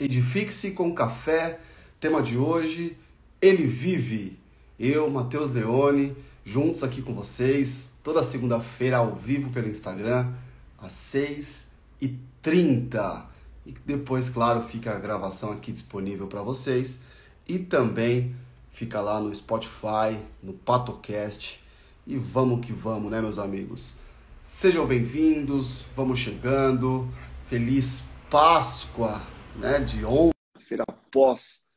Edifique-se 0.00 0.70
com 0.70 0.94
café. 0.94 1.60
Tema 2.00 2.22
de 2.22 2.38
hoje: 2.38 2.96
Ele 3.40 3.66
vive. 3.66 4.38
Eu, 4.78 5.10
Matheus 5.10 5.52
Leone, 5.52 6.16
juntos 6.42 6.82
aqui 6.82 7.02
com 7.02 7.12
vocês, 7.12 7.92
toda 8.02 8.22
segunda-feira 8.22 8.96
ao 8.96 9.14
vivo 9.14 9.50
pelo 9.50 9.68
Instagram, 9.68 10.32
às 10.78 10.92
6h30. 10.92 13.24
E 13.66 13.74
depois, 13.84 14.30
claro, 14.30 14.66
fica 14.66 14.96
a 14.96 14.98
gravação 14.98 15.52
aqui 15.52 15.70
disponível 15.70 16.26
para 16.26 16.42
vocês. 16.42 17.00
E 17.46 17.58
também 17.58 18.34
fica 18.72 19.02
lá 19.02 19.20
no 19.20 19.34
Spotify, 19.34 20.18
no 20.42 20.54
Patocast. 20.54 21.62
E 22.06 22.16
vamos 22.16 22.64
que 22.64 22.72
vamos, 22.72 23.12
né, 23.12 23.20
meus 23.20 23.38
amigos? 23.38 23.96
Sejam 24.42 24.86
bem-vindos, 24.86 25.84
vamos 25.94 26.18
chegando. 26.18 27.06
Feliz 27.50 28.04
Páscoa! 28.30 29.39
Né, 29.60 29.78
de 29.80 30.02
ontem, 30.06 30.32
feira 30.60 30.86
pós 31.12 31.68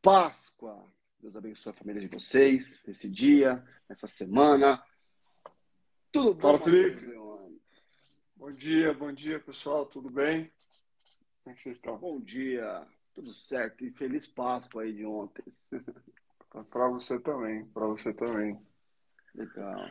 Páscoa. 0.00 0.82
Deus 1.20 1.36
abençoe 1.36 1.72
a 1.72 1.74
família 1.74 2.00
de 2.00 2.08
vocês, 2.08 2.82
esse 2.88 3.06
dia, 3.06 3.62
essa 3.86 4.08
semana. 4.08 4.82
Tudo 6.10 6.32
bom, 6.32 6.40
Fala, 6.40 6.58
Felipe? 6.58 7.12
Bom 8.34 8.50
dia, 8.52 8.94
bom 8.94 9.12
dia, 9.12 9.38
pessoal, 9.40 9.84
tudo 9.84 10.08
bem? 10.08 10.50
Como 11.44 11.52
é 11.52 11.54
que 11.54 11.62
vocês 11.62 11.76
estão? 11.76 11.98
Bom 11.98 12.18
dia, 12.18 12.86
tudo 13.14 13.34
certo 13.34 13.84
e 13.84 13.90
feliz 13.90 14.26
Páscoa 14.26 14.84
aí 14.84 14.94
de 14.94 15.04
ontem. 15.04 15.44
Para 16.70 16.88
você 16.88 17.20
também, 17.20 17.66
para 17.66 17.86
você 17.88 18.14
também. 18.14 18.58
Legal. 19.34 19.90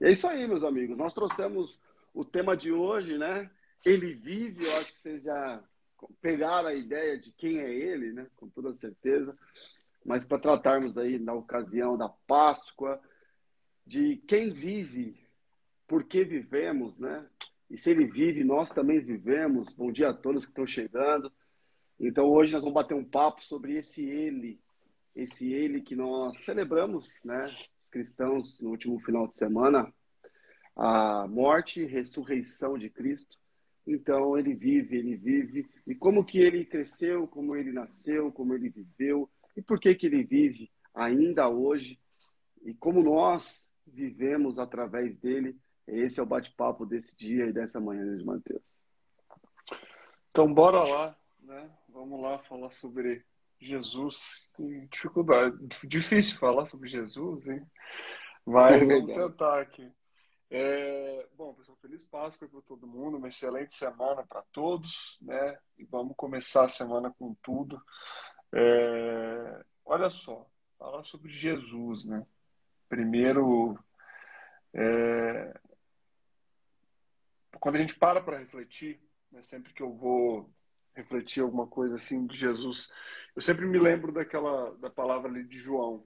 E 0.00 0.04
é 0.04 0.12
isso 0.12 0.28
aí, 0.28 0.46
meus 0.46 0.62
amigos. 0.62 0.96
Nós 0.96 1.12
trouxemos 1.12 1.80
o 2.14 2.24
tema 2.24 2.56
de 2.56 2.70
hoje, 2.70 3.18
né? 3.18 3.50
Ele 3.84 4.14
vive, 4.14 4.66
eu 4.66 4.78
acho 4.78 4.92
que 4.92 5.00
vocês 5.00 5.20
já 5.20 5.60
pegaram 6.20 6.68
a 6.68 6.74
ideia 6.74 7.18
de 7.18 7.32
quem 7.32 7.60
é 7.60 7.72
ele, 7.72 8.12
né? 8.12 8.26
Com 8.36 8.48
toda 8.48 8.74
certeza. 8.74 9.36
Mas 10.04 10.24
para 10.24 10.38
tratarmos 10.38 10.96
aí 10.96 11.18
na 11.18 11.34
ocasião 11.34 11.96
da 11.96 12.08
Páscoa, 12.08 13.00
de 13.86 14.16
quem 14.28 14.52
vive, 14.52 15.16
por 15.86 16.04
que 16.04 16.24
vivemos, 16.24 16.98
né? 16.98 17.26
E 17.68 17.76
se 17.76 17.90
ele 17.90 18.06
vive, 18.06 18.42
nós 18.42 18.70
também 18.70 19.00
vivemos. 19.00 19.72
Bom 19.72 19.92
dia 19.92 20.10
a 20.10 20.14
todos 20.14 20.44
que 20.44 20.50
estão 20.50 20.66
chegando. 20.66 21.32
Então 21.98 22.26
hoje 22.28 22.52
nós 22.52 22.62
vamos 22.62 22.74
bater 22.74 22.94
um 22.94 23.04
papo 23.04 23.42
sobre 23.44 23.76
esse 23.76 24.02
ele, 24.02 24.58
esse 25.14 25.52
ele 25.52 25.82
que 25.82 25.94
nós 25.94 26.38
celebramos, 26.38 27.22
né? 27.24 27.40
Os 27.82 27.90
cristãos 27.90 28.60
no 28.60 28.70
último 28.70 28.98
final 29.00 29.28
de 29.28 29.36
semana, 29.36 29.92
a 30.74 31.26
morte 31.28 31.82
e 31.82 31.86
ressurreição 31.86 32.78
de 32.78 32.88
Cristo. 32.88 33.38
Então 33.86 34.38
ele 34.38 34.54
vive, 34.54 34.96
ele 34.96 35.16
vive. 35.16 35.68
E 35.86 35.94
como 35.94 36.24
que 36.24 36.38
ele 36.38 36.64
cresceu, 36.64 37.26
como 37.26 37.56
ele 37.56 37.72
nasceu, 37.72 38.30
como 38.30 38.54
ele 38.54 38.68
viveu 38.68 39.28
e 39.56 39.62
por 39.62 39.80
que 39.80 39.94
que 39.94 40.06
ele 40.06 40.22
vive 40.22 40.70
ainda 40.94 41.48
hoje 41.48 41.98
e 42.62 42.74
como 42.74 43.02
nós 43.02 43.68
vivemos 43.86 44.58
através 44.58 45.16
dele. 45.18 45.58
Esse 45.86 46.20
é 46.20 46.22
o 46.22 46.26
bate-papo 46.26 46.86
desse 46.86 47.16
dia 47.16 47.46
e 47.46 47.52
dessa 47.52 47.80
manhã 47.80 48.16
de 48.16 48.24
Mateus. 48.24 48.78
Então 50.30 50.52
bora 50.52 50.82
lá, 50.82 51.16
né? 51.42 51.68
Vamos 51.88 52.20
lá 52.20 52.38
falar 52.38 52.70
sobre 52.70 53.24
Jesus. 53.58 54.48
Que 54.54 54.86
dificuldade, 54.86 55.56
difícil 55.84 56.38
falar 56.38 56.66
sobre 56.66 56.88
Jesus, 56.88 57.48
hein? 57.48 57.66
Mas 58.46 58.80
é 58.80 58.84
vamos 58.84 59.14
tentar 59.14 59.60
aqui. 59.60 59.90
É, 60.52 61.28
bom, 61.36 61.54
pessoal, 61.54 61.78
feliz 61.80 62.04
Páscoa 62.04 62.48
para 62.48 62.60
todo 62.62 62.84
mundo, 62.84 63.18
uma 63.18 63.28
excelente 63.28 63.72
semana 63.72 64.26
para 64.26 64.42
todos, 64.50 65.16
né? 65.22 65.56
E 65.78 65.84
vamos 65.84 66.16
começar 66.16 66.64
a 66.64 66.68
semana 66.68 67.14
com 67.16 67.34
tudo. 67.40 67.80
É, 68.52 69.64
olha 69.84 70.10
só, 70.10 70.44
falar 70.76 71.04
sobre 71.04 71.30
Jesus, 71.30 72.04
né? 72.06 72.26
Primeiro, 72.88 73.78
é, 74.74 75.54
quando 77.60 77.76
a 77.76 77.78
gente 77.78 77.94
para 77.94 78.20
para 78.20 78.38
refletir, 78.38 79.00
né, 79.30 79.42
sempre 79.42 79.72
que 79.72 79.82
eu 79.84 79.92
vou 79.92 80.50
refletir 80.96 81.42
alguma 81.42 81.68
coisa 81.68 81.94
assim 81.94 82.26
de 82.26 82.36
Jesus, 82.36 82.92
eu 83.36 83.42
sempre 83.42 83.66
me 83.66 83.78
lembro 83.78 84.10
daquela 84.10 84.74
da 84.78 84.90
palavra 84.90 85.30
ali 85.30 85.44
de 85.44 85.60
João, 85.60 86.04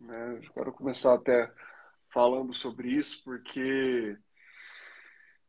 né? 0.00 0.40
Eu 0.42 0.52
quero 0.52 0.72
começar 0.72 1.14
até 1.14 1.48
falando 2.14 2.54
sobre 2.54 2.88
isso, 2.90 3.24
porque 3.24 4.16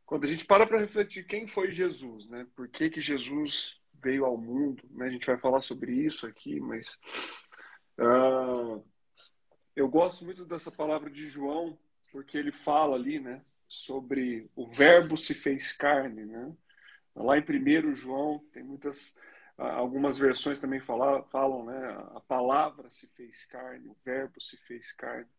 quando 0.04 0.24
a 0.24 0.26
gente 0.26 0.44
para 0.44 0.66
para 0.66 0.80
refletir 0.80 1.24
quem 1.24 1.46
foi 1.46 1.70
Jesus, 1.70 2.28
né? 2.28 2.44
Por 2.56 2.68
que, 2.68 2.90
que 2.90 3.00
Jesus 3.00 3.80
veio 4.02 4.24
ao 4.24 4.36
mundo, 4.36 4.82
né? 4.90 5.06
A 5.06 5.10
gente 5.10 5.26
vai 5.26 5.38
falar 5.38 5.60
sobre 5.60 5.92
isso 5.92 6.26
aqui, 6.26 6.58
mas 6.58 6.98
uh, 8.00 8.84
eu 9.76 9.88
gosto 9.88 10.24
muito 10.24 10.44
dessa 10.44 10.72
palavra 10.72 11.08
de 11.08 11.28
João, 11.28 11.78
porque 12.10 12.36
ele 12.36 12.50
fala 12.50 12.96
ali, 12.96 13.20
né? 13.20 13.42
Sobre 13.68 14.50
o 14.56 14.66
verbo 14.66 15.16
se 15.16 15.34
fez 15.34 15.72
carne, 15.72 16.24
né? 16.24 16.52
Lá 17.14 17.38
em 17.38 17.42
1 17.42 17.94
João 17.94 18.44
tem 18.52 18.64
muitas 18.64 19.16
algumas 19.56 20.18
versões 20.18 20.60
também 20.60 20.80
falam, 20.80 21.24
falam, 21.30 21.64
né? 21.64 21.96
A 22.14 22.20
palavra 22.20 22.90
se 22.90 23.06
fez 23.06 23.44
carne, 23.46 23.88
o 23.88 23.96
verbo 24.04 24.40
se 24.40 24.56
fez 24.66 24.92
carne. 24.92 25.35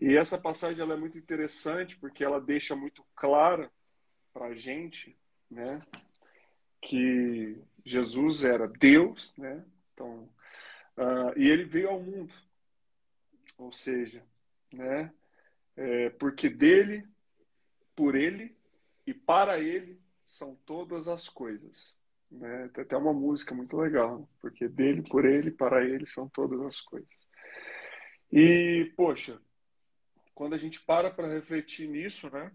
E 0.00 0.16
essa 0.16 0.38
passagem 0.38 0.82
ela 0.82 0.94
é 0.94 0.96
muito 0.96 1.18
interessante 1.18 1.96
porque 1.96 2.24
ela 2.24 2.40
deixa 2.40 2.74
muito 2.74 3.04
clara 3.14 3.70
para 4.32 4.46
a 4.46 4.54
gente, 4.54 5.16
né, 5.50 5.80
que 6.80 7.60
Jesus 7.84 8.44
era 8.44 8.66
Deus, 8.66 9.36
né, 9.36 9.64
então, 9.92 10.28
uh, 10.96 11.36
e 11.38 11.48
ele 11.48 11.64
veio 11.64 11.90
ao 11.90 12.00
mundo, 12.00 12.32
ou 13.58 13.72
seja, 13.72 14.24
né, 14.72 15.12
é, 15.76 16.10
porque 16.10 16.48
dele, 16.48 17.06
por 17.94 18.14
ele 18.14 18.56
e 19.06 19.12
para 19.12 19.58
ele 19.58 20.00
são 20.24 20.54
todas 20.64 21.08
as 21.08 21.28
coisas. 21.28 21.98
Né? 22.30 22.70
Tem 22.72 22.84
até 22.84 22.96
uma 22.96 23.12
música 23.12 23.54
muito 23.54 23.76
legal, 23.76 24.28
porque 24.40 24.68
dele, 24.68 25.02
por 25.02 25.24
ele, 25.24 25.50
para 25.50 25.84
ele 25.84 26.06
são 26.06 26.28
todas 26.28 26.60
as 26.60 26.80
coisas. 26.80 27.08
E, 28.30 28.92
poxa, 28.96 29.40
quando 30.40 30.54
a 30.54 30.56
gente 30.56 30.80
para 30.80 31.10
para 31.10 31.28
refletir 31.28 31.86
nisso, 31.86 32.30
né? 32.30 32.50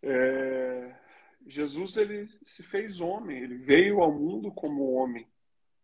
É, 0.00 0.94
Jesus 1.44 1.96
ele 1.96 2.28
se 2.44 2.62
fez 2.62 3.00
homem, 3.00 3.36
ele 3.36 3.58
veio 3.58 4.00
ao 4.00 4.12
mundo 4.12 4.52
como 4.52 4.92
homem, 4.92 5.26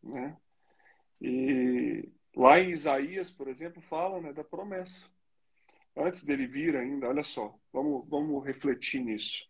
né? 0.00 0.36
E 1.20 2.08
lá 2.32 2.60
em 2.60 2.70
Isaías, 2.70 3.28
por 3.32 3.48
exemplo, 3.48 3.82
fala 3.82 4.20
né, 4.20 4.32
da 4.32 4.44
promessa. 4.44 5.10
Antes 5.96 6.24
dele 6.24 6.46
vir 6.46 6.76
ainda, 6.76 7.08
olha 7.08 7.24
só, 7.24 7.58
vamos, 7.72 8.08
vamos 8.08 8.46
refletir 8.46 9.00
nisso. 9.02 9.44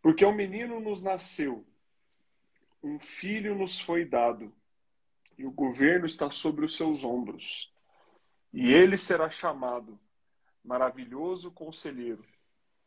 Porque 0.00 0.24
um 0.24 0.34
menino 0.34 0.80
nos 0.80 1.02
nasceu, 1.02 1.66
um 2.82 2.98
filho 2.98 3.54
nos 3.54 3.78
foi 3.78 4.06
dado, 4.06 4.50
e 5.36 5.44
o 5.44 5.50
governo 5.50 6.06
está 6.06 6.30
sobre 6.30 6.64
os 6.64 6.74
seus 6.74 7.04
ombros. 7.04 7.70
E 8.54 8.72
ele 8.72 8.96
será 8.96 9.28
chamado 9.28 10.00
maravilhoso 10.68 11.50
conselheiro, 11.50 12.22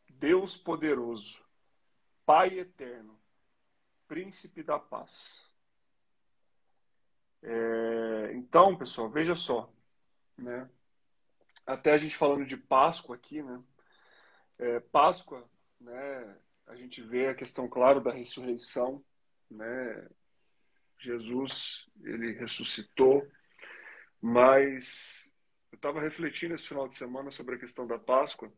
Deus 0.08 0.56
poderoso, 0.56 1.44
Pai 2.24 2.56
eterno, 2.60 3.20
príncipe 4.06 4.62
da 4.62 4.78
paz. 4.78 5.52
É, 7.42 8.32
então, 8.34 8.78
pessoal, 8.78 9.10
veja 9.10 9.34
só, 9.34 9.68
né? 10.38 10.70
Até 11.66 11.92
a 11.92 11.98
gente 11.98 12.16
falando 12.16 12.46
de 12.46 12.56
Páscoa 12.56 13.16
aqui, 13.16 13.42
né? 13.42 13.60
É, 14.58 14.78
Páscoa, 14.78 15.44
né? 15.80 16.38
A 16.68 16.76
gente 16.76 17.02
vê 17.02 17.26
a 17.26 17.34
questão, 17.34 17.68
claro, 17.68 18.00
da 18.00 18.12
ressurreição, 18.12 19.04
né? 19.50 20.08
Jesus, 20.96 21.90
ele 22.00 22.32
ressuscitou, 22.34 23.28
mas 24.20 25.28
eu 25.72 25.76
estava 25.76 26.00
refletindo 26.00 26.54
esse 26.54 26.68
final 26.68 26.86
de 26.86 26.94
semana 26.94 27.30
sobre 27.30 27.54
a 27.54 27.58
questão 27.58 27.86
da 27.86 27.98
Páscoa, 27.98 28.52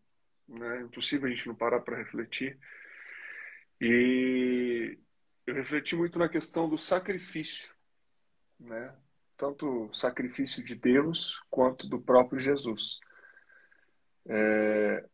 né? 0.48 0.78
É 0.78 0.82
impossível 0.82 1.28
a 1.28 1.30
gente 1.30 1.46
não 1.46 1.54
parar 1.54 1.80
para 1.80 1.96
refletir. 1.96 2.58
E 3.80 4.98
eu 5.46 5.54
refleti 5.54 5.94
muito 5.94 6.18
na 6.18 6.28
questão 6.28 6.68
do 6.68 6.76
sacrifício, 6.76 7.72
né? 8.58 8.94
Tanto 9.36 9.86
o 9.86 9.94
sacrifício 9.94 10.62
de 10.64 10.74
Deus 10.74 11.40
quanto 11.48 11.88
do 11.88 12.00
próprio 12.00 12.40
Jesus. 12.40 12.98
É, 14.26 15.08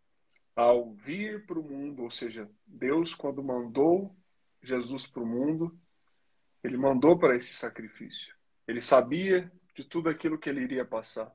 ao 0.56 0.92
vir 0.94 1.44
para 1.46 1.58
o 1.58 1.62
mundo, 1.62 2.02
ou 2.02 2.10
seja, 2.10 2.50
Deus, 2.66 3.14
quando 3.14 3.42
mandou 3.42 4.16
Jesus 4.62 5.06
para 5.06 5.22
o 5.22 5.26
mundo, 5.26 5.78
ele 6.62 6.76
mandou 6.76 7.18
para 7.18 7.36
esse 7.36 7.54
sacrifício. 7.54 8.34
Ele 8.66 8.80
sabia 8.80 9.50
de 9.74 9.84
tudo 9.84 10.08
aquilo 10.08 10.38
que 10.38 10.48
ele 10.48 10.62
iria 10.62 10.84
passar. 10.84 11.34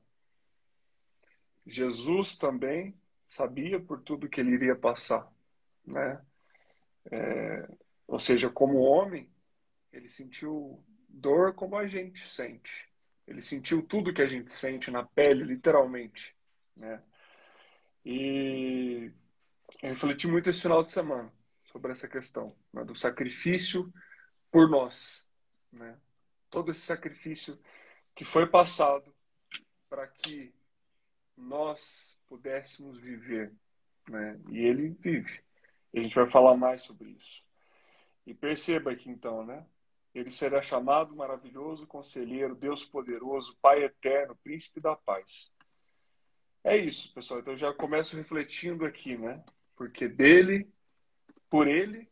Jesus 1.65 2.38
também 2.38 2.95
sabia 3.27 3.79
por 3.79 4.01
tudo 4.01 4.29
que 4.29 4.39
ele 4.39 4.51
iria 4.51 4.75
passar, 4.75 5.31
né? 5.85 6.21
É, 7.12 7.67
ou 8.07 8.19
seja, 8.19 8.50
como 8.50 8.79
homem, 8.79 9.29
ele 9.91 10.09
sentiu 10.09 10.83
dor 11.09 11.53
como 11.53 11.75
a 11.75 11.88
gente 11.88 12.29
sente. 12.29 12.89
Ele 13.27 13.41
sentiu 13.41 13.81
tudo 13.81 14.13
que 14.13 14.21
a 14.21 14.27
gente 14.27 14.51
sente 14.51 14.91
na 14.91 15.03
pele, 15.03 15.44
literalmente, 15.44 16.35
né? 16.75 17.01
E 18.06 19.12
eu 19.81 19.89
refleti 19.89 20.27
muito 20.27 20.50
esse 20.50 20.62
final 20.62 20.83
de 20.83 20.91
semana 20.91 21.33
sobre 21.65 21.91
essa 21.91 22.07
questão 22.07 22.47
né, 22.71 22.83
do 22.83 22.95
sacrifício 22.95 23.91
por 24.51 24.69
nós, 24.69 25.27
né? 25.71 25.97
Todo 26.50 26.71
esse 26.71 26.81
sacrifício 26.81 27.59
que 28.13 28.23
foi 28.23 28.47
passado 28.47 29.13
para 29.89 30.07
que 30.07 30.53
nós 31.37 32.17
pudéssemos 32.27 32.97
viver, 32.97 33.53
né? 34.09 34.39
E 34.49 34.59
ele 34.59 34.89
vive. 34.99 35.43
E 35.93 35.99
a 35.99 36.01
gente 36.01 36.15
vai 36.15 36.29
falar 36.29 36.55
mais 36.55 36.81
sobre 36.81 37.09
isso. 37.11 37.43
E 38.25 38.33
perceba 38.33 38.91
aqui 38.91 39.09
então, 39.09 39.45
né? 39.45 39.65
Ele 40.13 40.31
será 40.31 40.61
chamado 40.61 41.15
maravilhoso 41.15 41.85
conselheiro, 41.85 42.55
Deus 42.55 42.85
poderoso, 42.85 43.57
Pai 43.61 43.83
eterno, 43.83 44.35
príncipe 44.37 44.79
da 44.79 44.95
paz. 44.95 45.53
É 46.63 46.75
isso, 46.75 47.13
pessoal. 47.13 47.39
Então 47.39 47.53
eu 47.53 47.57
já 47.57 47.73
começo 47.73 48.15
refletindo 48.15 48.85
aqui, 48.85 49.17
né? 49.17 49.43
Porque 49.75 50.07
dele, 50.07 50.71
por 51.49 51.67
ele 51.67 52.09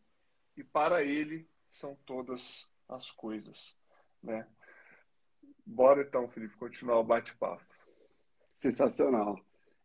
e 0.55 0.63
para 0.63 1.03
ele 1.03 1.49
são 1.69 1.95
todas 2.05 2.69
as 2.87 3.09
coisas, 3.09 3.79
né? 4.21 4.47
Bora 5.65 6.01
então, 6.03 6.29
Felipe, 6.29 6.55
continuar 6.57 6.99
o 6.99 7.03
bate-papo. 7.03 7.72
Sensacional. 8.63 9.37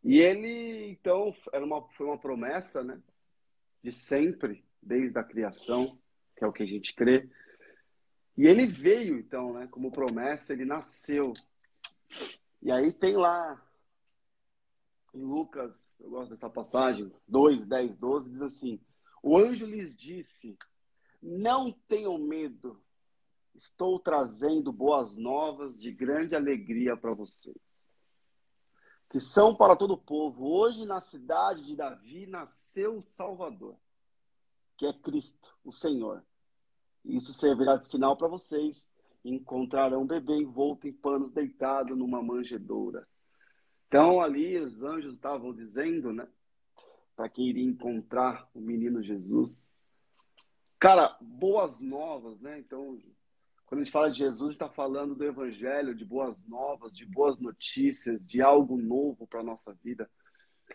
E 0.04 0.20
ele, 0.20 0.88
então, 0.92 1.34
era 1.52 1.64
uma, 1.64 1.82
foi 1.88 2.06
uma 2.06 2.16
promessa, 2.16 2.84
né? 2.84 3.02
De 3.82 3.90
sempre, 3.90 4.64
desde 4.80 5.18
a 5.18 5.24
criação, 5.24 5.98
que 6.36 6.44
é 6.44 6.46
o 6.46 6.52
que 6.52 6.62
a 6.62 6.66
gente 6.66 6.94
crê. 6.94 7.28
E 8.36 8.46
ele 8.46 8.66
veio, 8.66 9.18
então, 9.18 9.52
né? 9.52 9.66
Como 9.68 9.90
promessa, 9.90 10.52
ele 10.52 10.64
nasceu. 10.64 11.32
E 12.62 12.70
aí 12.70 12.92
tem 12.92 13.16
lá, 13.16 13.60
em 15.12 15.24
Lucas, 15.24 15.96
eu 15.98 16.10
gosto 16.10 16.30
dessa 16.30 16.48
passagem, 16.48 17.12
2, 17.26 17.66
10, 17.66 17.96
12, 17.96 18.30
diz 18.30 18.42
assim: 18.42 18.80
O 19.20 19.36
anjo 19.36 19.66
lhes 19.66 19.92
disse: 19.96 20.56
Não 21.20 21.72
tenham 21.88 22.16
medo, 22.16 22.80
estou 23.56 23.98
trazendo 23.98 24.72
boas 24.72 25.16
novas 25.16 25.80
de 25.80 25.90
grande 25.90 26.36
alegria 26.36 26.96
para 26.96 27.12
vocês 27.12 27.67
que 29.10 29.20
são 29.20 29.54
para 29.54 29.76
todo 29.76 29.94
o 29.94 29.98
povo. 29.98 30.46
Hoje, 30.46 30.84
na 30.84 31.00
cidade 31.00 31.64
de 31.64 31.74
Davi, 31.74 32.26
nasceu 32.26 32.96
o 32.96 33.02
Salvador, 33.02 33.76
que 34.76 34.86
é 34.86 34.92
Cristo, 34.92 35.56
o 35.64 35.72
Senhor. 35.72 36.24
Isso 37.04 37.32
servirá 37.32 37.76
de 37.76 37.90
sinal 37.90 38.16
para 38.16 38.28
vocês. 38.28 38.92
Encontrarão 39.24 40.02
um 40.02 40.06
bebê 40.06 40.36
envolto 40.36 40.86
em 40.86 40.92
panos 40.92 41.32
deitado 41.32 41.96
numa 41.96 42.22
manjedoura. 42.22 43.06
Então, 43.86 44.20
ali, 44.20 44.58
os 44.58 44.82
anjos 44.82 45.14
estavam 45.14 45.52
dizendo, 45.52 46.12
né? 46.12 46.28
Para 47.16 47.28
quem 47.28 47.48
iria 47.48 47.64
encontrar 47.64 48.48
o 48.54 48.60
menino 48.60 49.02
Jesus. 49.02 49.66
Cara, 50.78 51.16
boas 51.20 51.80
novas, 51.80 52.38
né? 52.40 52.58
Então, 52.58 53.00
quando 53.68 53.82
a 53.82 53.84
gente 53.84 53.92
fala 53.92 54.10
de 54.10 54.16
Jesus, 54.16 54.54
está 54.54 54.66
falando 54.66 55.14
do 55.14 55.22
Evangelho, 55.22 55.94
de 55.94 56.02
boas 56.02 56.42
novas, 56.46 56.90
de 56.90 57.04
boas 57.04 57.38
notícias, 57.38 58.24
de 58.24 58.40
algo 58.40 58.78
novo 58.78 59.26
para 59.26 59.40
a 59.40 59.44
nossa 59.44 59.74
vida. 59.84 60.10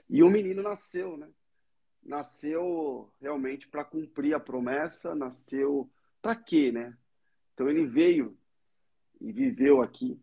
E 0.08 0.22
o 0.22 0.30
menino 0.30 0.62
nasceu, 0.62 1.18
né? 1.18 1.28
Nasceu 2.04 3.12
realmente 3.20 3.68
para 3.68 3.84
cumprir 3.84 4.36
a 4.36 4.40
promessa, 4.40 5.16
nasceu 5.16 5.90
para 6.22 6.36
quê, 6.36 6.72
né? 6.72 6.96
Então 7.56 7.68
ele 7.68 7.88
veio 7.88 8.38
e 9.20 9.32
viveu 9.32 9.82
aqui. 9.82 10.22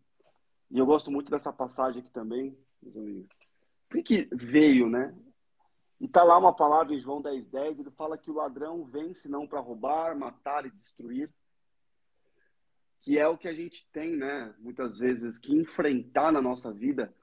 E 0.69 0.79
eu 0.79 0.85
gosto 0.85 1.11
muito 1.11 1.29
dessa 1.29 1.51
passagem 1.51 2.01
aqui 2.01 2.09
também, 2.09 2.57
meus 2.81 2.95
amigos. 2.95 3.27
Por 3.89 4.01
que 4.01 4.29
veio, 4.31 4.89
né? 4.89 5.13
E 5.99 6.07
tá 6.07 6.23
lá 6.23 6.37
uma 6.37 6.55
palavra 6.55 6.95
em 6.95 7.01
João 7.01 7.21
10,10, 7.21 7.51
10, 7.51 7.79
ele 7.79 7.91
fala 7.91 8.17
que 8.17 8.31
o 8.31 8.35
ladrão 8.35 8.85
vem 8.85 9.13
senão 9.13 9.45
para 9.45 9.59
roubar, 9.59 10.17
matar 10.17 10.65
e 10.65 10.71
destruir 10.71 11.29
que 13.01 13.17
é 13.17 13.27
o 13.27 13.37
que 13.37 13.47
a 13.47 13.53
gente 13.53 13.87
tem, 13.91 14.15
né, 14.15 14.53
muitas 14.59 14.99
vezes 14.99 15.39
que 15.39 15.55
enfrentar 15.55 16.31
na 16.31 16.41
nossa 16.41 16.71
vida. 16.71 17.13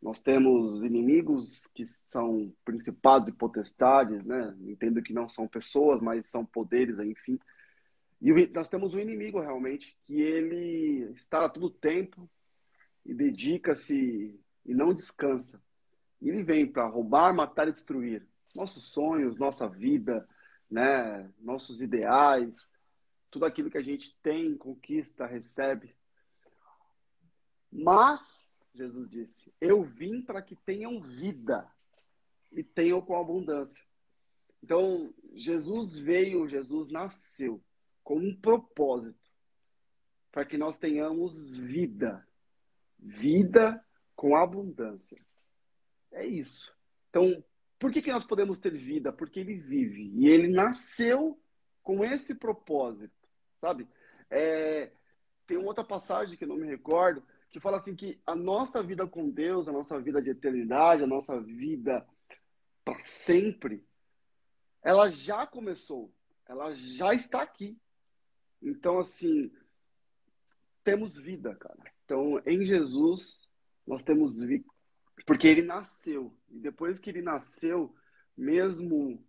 Nós 0.00 0.20
temos 0.20 0.82
inimigos 0.82 1.66
que 1.74 1.86
são 1.86 2.54
principados 2.64 3.28
e 3.28 3.32
potestades, 3.32 4.24
né? 4.24 4.56
Entendo 4.62 5.02
que 5.02 5.12
não 5.12 5.28
são 5.28 5.46
pessoas, 5.46 6.00
mas 6.00 6.30
são 6.30 6.44
poderes, 6.44 6.98
enfim. 6.98 7.38
E 8.20 8.32
nós 8.48 8.68
temos 8.68 8.94
um 8.94 8.98
inimigo 8.98 9.40
realmente 9.40 9.98
que 10.06 10.20
ele 10.20 11.10
está 11.12 11.44
a 11.44 11.48
todo 11.50 11.68
tempo 11.68 12.28
e 13.04 13.12
dedica-se 13.12 14.40
e 14.64 14.74
não 14.74 14.94
descansa. 14.94 15.62
E 16.20 16.30
ele 16.30 16.42
vem 16.42 16.66
para 16.66 16.86
roubar, 16.86 17.34
matar 17.34 17.68
e 17.68 17.72
destruir 17.72 18.26
nossos 18.54 18.92
sonhos, 18.92 19.38
nossa 19.38 19.68
vida, 19.68 20.26
né, 20.70 21.30
nossos 21.38 21.80
ideais, 21.80 22.66
tudo 23.30 23.44
aquilo 23.44 23.70
que 23.70 23.78
a 23.78 23.82
gente 23.82 24.14
tem, 24.22 24.56
conquista, 24.56 25.24
recebe. 25.26 25.94
Mas, 27.70 28.52
Jesus 28.74 29.08
disse, 29.08 29.54
eu 29.60 29.82
vim 29.82 30.20
para 30.20 30.42
que 30.42 30.56
tenham 30.56 31.00
vida 31.00 31.70
e 32.50 32.62
tenham 32.64 33.00
com 33.00 33.16
abundância. 33.16 33.84
Então, 34.62 35.14
Jesus 35.32 35.96
veio, 35.96 36.48
Jesus 36.48 36.90
nasceu 36.90 37.62
com 38.02 38.18
um 38.18 38.34
propósito 38.34 39.30
para 40.32 40.44
que 40.44 40.58
nós 40.58 40.78
tenhamos 40.78 41.56
vida. 41.56 42.26
Vida 42.98 43.82
com 44.14 44.36
abundância. 44.36 45.16
É 46.12 46.26
isso. 46.26 46.74
Então, 47.08 47.42
por 47.78 47.92
que, 47.92 48.02
que 48.02 48.12
nós 48.12 48.24
podemos 48.24 48.58
ter 48.58 48.76
vida? 48.76 49.12
Porque 49.12 49.40
ele 49.40 49.54
vive. 49.54 50.10
E 50.16 50.28
ele 50.28 50.48
nasceu 50.48 51.40
com 51.82 52.04
esse 52.04 52.34
propósito 52.34 53.19
sabe? 53.60 53.86
É, 54.30 54.90
tem 55.46 55.56
uma 55.56 55.68
outra 55.68 55.84
passagem 55.84 56.36
que 56.36 56.44
eu 56.44 56.48
não 56.48 56.56
me 56.56 56.66
recordo, 56.66 57.22
que 57.50 57.60
fala 57.60 57.78
assim 57.78 57.94
que 57.94 58.20
a 58.26 58.34
nossa 58.34 58.82
vida 58.82 59.06
com 59.06 59.28
Deus, 59.28 59.68
a 59.68 59.72
nossa 59.72 60.00
vida 60.00 60.22
de 60.22 60.30
eternidade, 60.30 61.02
a 61.02 61.06
nossa 61.06 61.40
vida 61.40 62.06
para 62.84 62.98
sempre, 63.00 63.84
ela 64.82 65.10
já 65.10 65.46
começou, 65.46 66.12
ela 66.46 66.74
já 66.74 67.12
está 67.14 67.42
aqui. 67.42 67.78
Então, 68.62 68.98
assim, 68.98 69.52
temos 70.82 71.16
vida, 71.16 71.54
cara. 71.54 71.78
Então, 72.04 72.40
em 72.46 72.64
Jesus, 72.64 73.48
nós 73.86 74.02
temos 74.02 74.40
vida, 74.40 74.64
porque 75.26 75.46
ele 75.46 75.62
nasceu. 75.62 76.34
E 76.48 76.58
depois 76.58 76.98
que 76.98 77.10
ele 77.10 77.22
nasceu, 77.22 77.94
mesmo 78.36 79.24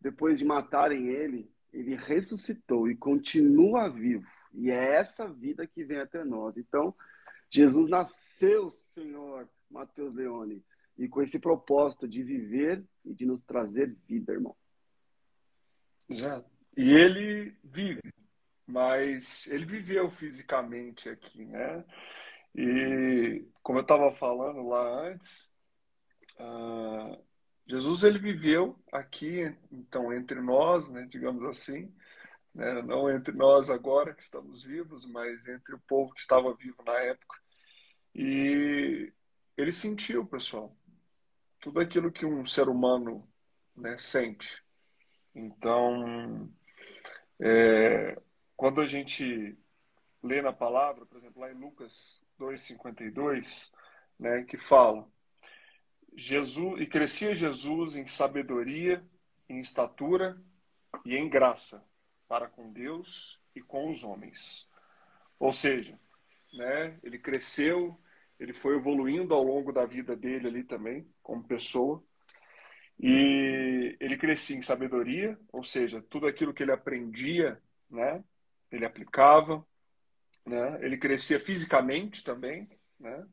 depois 0.00 0.38
de 0.38 0.44
matarem 0.44 1.08
ele, 1.08 1.49
ele 1.72 1.94
ressuscitou 1.94 2.90
e 2.90 2.96
continua 2.96 3.88
vivo. 3.88 4.26
E 4.52 4.70
é 4.70 4.94
essa 4.94 5.28
vida 5.28 5.66
que 5.66 5.84
vem 5.84 5.98
até 5.98 6.24
nós. 6.24 6.56
Então, 6.56 6.94
Jesus 7.48 7.88
nasceu, 7.88 8.70
Senhor 8.94 9.48
Mateus 9.70 10.14
Leone, 10.14 10.64
e 10.98 11.08
com 11.08 11.22
esse 11.22 11.38
propósito 11.38 12.08
de 12.08 12.22
viver 12.22 12.84
e 13.04 13.14
de 13.14 13.24
nos 13.24 13.40
trazer 13.42 13.96
vida, 14.06 14.32
irmão. 14.32 14.56
Já. 16.08 16.44
E 16.76 16.90
ele 16.90 17.56
vive, 17.62 18.00
mas 18.66 19.46
ele 19.46 19.64
viveu 19.64 20.10
fisicamente 20.10 21.08
aqui, 21.08 21.44
né? 21.44 21.84
E 22.54 23.46
como 23.62 23.78
eu 23.78 23.82
estava 23.82 24.10
falando 24.12 24.68
lá 24.68 25.08
antes, 25.08 25.50
uh, 26.38 27.22
Jesus 27.70 28.02
ele 28.02 28.18
viveu 28.18 28.76
aqui, 28.90 29.56
então, 29.70 30.12
entre 30.12 30.40
nós, 30.40 30.90
né, 30.90 31.06
digamos 31.08 31.44
assim, 31.44 31.94
né, 32.52 32.82
não 32.82 33.08
entre 33.08 33.32
nós 33.32 33.70
agora 33.70 34.12
que 34.12 34.22
estamos 34.24 34.60
vivos, 34.60 35.06
mas 35.06 35.46
entre 35.46 35.76
o 35.76 35.80
povo 35.86 36.12
que 36.12 36.20
estava 36.20 36.52
vivo 36.52 36.82
na 36.84 36.98
época. 36.98 37.38
E 38.12 39.12
ele 39.56 39.70
sentiu, 39.70 40.26
pessoal, 40.26 40.76
tudo 41.60 41.78
aquilo 41.78 42.10
que 42.10 42.26
um 42.26 42.44
ser 42.44 42.68
humano 42.68 43.24
né, 43.76 43.96
sente. 43.98 44.64
Então, 45.32 46.50
é, 47.38 48.20
quando 48.56 48.80
a 48.80 48.86
gente 48.86 49.56
lê 50.20 50.42
na 50.42 50.52
palavra, 50.52 51.06
por 51.06 51.18
exemplo, 51.18 51.40
lá 51.40 51.52
em 51.52 51.54
Lucas 51.54 52.20
2,52, 52.36 53.70
né, 54.18 54.42
que 54.42 54.56
fala 54.56 55.08
Jesus 56.16 56.80
e 56.80 56.86
crescia 56.86 57.34
Jesus 57.34 57.96
em 57.96 58.06
sabedoria, 58.06 59.04
em 59.48 59.60
estatura 59.60 60.40
e 61.04 61.16
em 61.16 61.28
graça 61.28 61.84
para 62.28 62.48
com 62.48 62.72
Deus 62.72 63.40
e 63.54 63.60
com 63.60 63.90
os 63.90 64.04
homens. 64.04 64.68
Ou 65.38 65.52
seja, 65.52 65.98
né, 66.52 66.98
ele 67.02 67.18
cresceu, 67.18 67.98
ele 68.38 68.52
foi 68.52 68.76
evoluindo 68.76 69.34
ao 69.34 69.42
longo 69.42 69.72
da 69.72 69.84
vida 69.84 70.14
dele 70.14 70.48
ali 70.48 70.64
também, 70.64 71.08
como 71.22 71.42
pessoa. 71.42 72.02
E 72.98 73.96
ele 73.98 74.16
crescia 74.16 74.56
em 74.56 74.62
sabedoria, 74.62 75.38
ou 75.50 75.64
seja, 75.64 76.02
tudo 76.02 76.26
aquilo 76.26 76.52
que 76.52 76.62
ele 76.62 76.72
aprendia, 76.72 77.60
né, 77.88 78.22
ele 78.70 78.84
aplicava. 78.84 79.66
né? 80.46 80.78
ele 80.84 80.96
crescia 80.96 81.40
fisicamente 81.40 82.22
também, 82.22 82.68
né? 82.98 83.26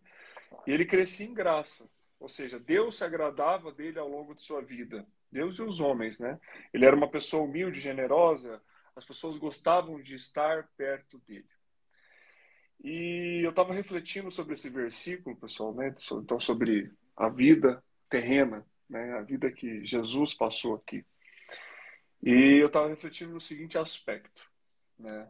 e 0.65 0.71
ele 0.71 0.85
crescia 0.85 1.25
em 1.25 1.33
graça. 1.33 1.89
Ou 2.19 2.27
seja, 2.27 2.59
Deus 2.59 2.97
se 2.97 3.03
agradava 3.03 3.71
dele 3.71 3.99
ao 3.99 4.09
longo 4.09 4.33
de 4.33 4.41
sua 4.41 4.61
vida. 4.61 5.05
Deus 5.31 5.57
e 5.57 5.61
os 5.61 5.79
homens, 5.79 6.19
né? 6.19 6.39
Ele 6.73 6.85
era 6.85 6.95
uma 6.95 7.09
pessoa 7.09 7.43
humilde, 7.43 7.79
generosa, 7.79 8.61
as 8.95 9.05
pessoas 9.05 9.37
gostavam 9.37 10.01
de 10.01 10.15
estar 10.15 10.67
perto 10.75 11.19
dele. 11.19 11.47
E 12.83 13.41
eu 13.43 13.51
estava 13.51 13.73
refletindo 13.73 14.31
sobre 14.31 14.55
esse 14.55 14.69
versículo, 14.69 15.35
pessoal, 15.35 15.73
né? 15.73 15.93
Então, 16.11 16.39
sobre 16.39 16.91
a 17.15 17.29
vida 17.29 17.83
terrena, 18.09 18.65
né? 18.89 19.13
A 19.13 19.21
vida 19.21 19.51
que 19.51 19.85
Jesus 19.85 20.33
passou 20.33 20.75
aqui. 20.75 21.05
E 22.23 22.59
eu 22.61 22.67
estava 22.67 22.87
refletindo 22.87 23.33
no 23.33 23.41
seguinte 23.41 23.77
aspecto, 23.77 24.49
né? 24.97 25.29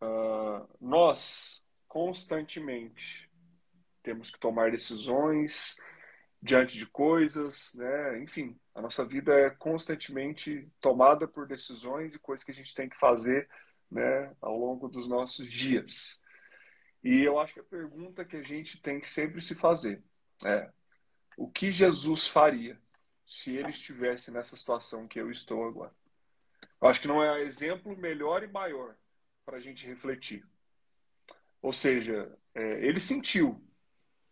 Uh, 0.00 0.68
nós 0.80 1.64
constantemente 1.86 3.30
temos 4.02 4.30
que 4.30 4.38
tomar 4.38 4.70
decisões 4.70 5.76
diante 6.46 6.78
de 6.78 6.86
coisas, 6.86 7.74
né? 7.74 8.22
Enfim, 8.22 8.56
a 8.72 8.80
nossa 8.80 9.04
vida 9.04 9.34
é 9.34 9.50
constantemente 9.50 10.70
tomada 10.80 11.26
por 11.26 11.46
decisões 11.46 12.14
e 12.14 12.20
coisas 12.20 12.44
que 12.44 12.52
a 12.52 12.54
gente 12.54 12.72
tem 12.72 12.88
que 12.88 12.96
fazer, 12.96 13.48
né? 13.90 14.32
Ao 14.40 14.56
longo 14.56 14.88
dos 14.88 15.08
nossos 15.08 15.50
dias. 15.50 16.22
E 17.02 17.22
eu 17.22 17.40
acho 17.40 17.52
que 17.52 17.60
a 17.60 17.64
pergunta 17.64 18.24
que 18.24 18.36
a 18.36 18.42
gente 18.42 18.80
tem 18.80 19.00
que 19.00 19.08
sempre 19.08 19.42
se 19.42 19.56
fazer 19.56 20.02
é: 20.44 20.70
o 21.36 21.50
que 21.50 21.72
Jesus 21.72 22.28
faria 22.28 22.80
se 23.26 23.56
ele 23.56 23.70
estivesse 23.70 24.30
nessa 24.30 24.56
situação 24.56 25.08
que 25.08 25.20
eu 25.20 25.30
estou 25.32 25.66
agora? 25.66 25.92
Eu 26.80 26.88
acho 26.88 27.00
que 27.00 27.08
não 27.08 27.22
é 27.22 27.42
exemplo 27.42 27.96
melhor 27.96 28.44
e 28.44 28.46
maior 28.46 28.94
para 29.44 29.56
a 29.56 29.60
gente 29.60 29.84
refletir. 29.84 30.46
Ou 31.60 31.72
seja, 31.72 32.32
é, 32.54 32.86
ele 32.86 33.00
sentiu, 33.00 33.60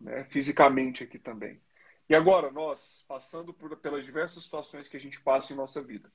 né, 0.00 0.24
fisicamente 0.30 1.02
aqui 1.02 1.18
também. 1.18 1.60
E 2.08 2.14
agora, 2.14 2.50
nós, 2.50 3.04
passando 3.08 3.52
por, 3.52 3.76
pelas 3.78 4.04
diversas 4.04 4.42
situações 4.42 4.88
que 4.88 4.96
a 4.96 5.00
gente 5.00 5.20
passa 5.20 5.52
em 5.52 5.56
nossa 5.56 5.82
vida, 5.82 6.12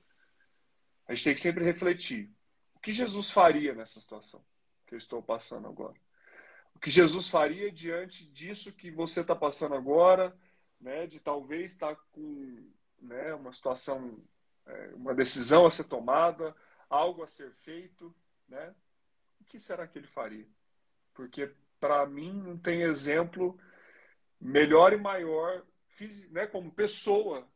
a 1.07 1.13
gente 1.13 1.23
tem 1.23 1.33
que 1.33 1.39
sempre 1.39 1.63
refletir: 1.63 2.29
o 2.75 2.79
que 2.79 2.93
Jesus 2.93 3.31
faria 3.31 3.73
nessa 3.73 3.99
situação 3.99 4.43
que 4.85 4.95
eu 4.95 4.97
estou 4.97 5.21
passando 5.21 5.67
agora? 5.67 5.95
o 6.79 6.81
que 6.81 6.89
Jesus 6.89 7.27
faria 7.27 7.69
diante 7.69 8.25
disso 8.25 8.71
que 8.71 8.89
você 8.89 9.19
está 9.19 9.35
passando 9.35 9.75
agora, 9.75 10.33
né, 10.79 11.05
de 11.07 11.19
talvez 11.19 11.73
estar 11.73 11.93
tá 11.93 12.01
com 12.13 12.71
né, 13.01 13.33
uma 13.33 13.51
situação, 13.51 14.17
é, 14.65 14.91
uma 14.95 15.13
decisão 15.13 15.65
a 15.65 15.69
ser 15.69 15.89
tomada, 15.89 16.55
algo 16.89 17.21
a 17.21 17.27
ser 17.27 17.51
feito, 17.51 18.15
né? 18.47 18.73
O 19.41 19.43
que 19.43 19.59
será 19.59 19.85
que 19.85 19.99
ele 19.99 20.07
faria? 20.07 20.47
Porque 21.13 21.53
para 21.81 22.05
mim 22.05 22.31
não 22.31 22.57
tem 22.57 22.83
exemplo 22.83 23.59
melhor 24.39 24.93
e 24.93 24.97
maior, 24.97 25.61
né, 26.29 26.47
como 26.47 26.71
pessoa, 26.71 27.47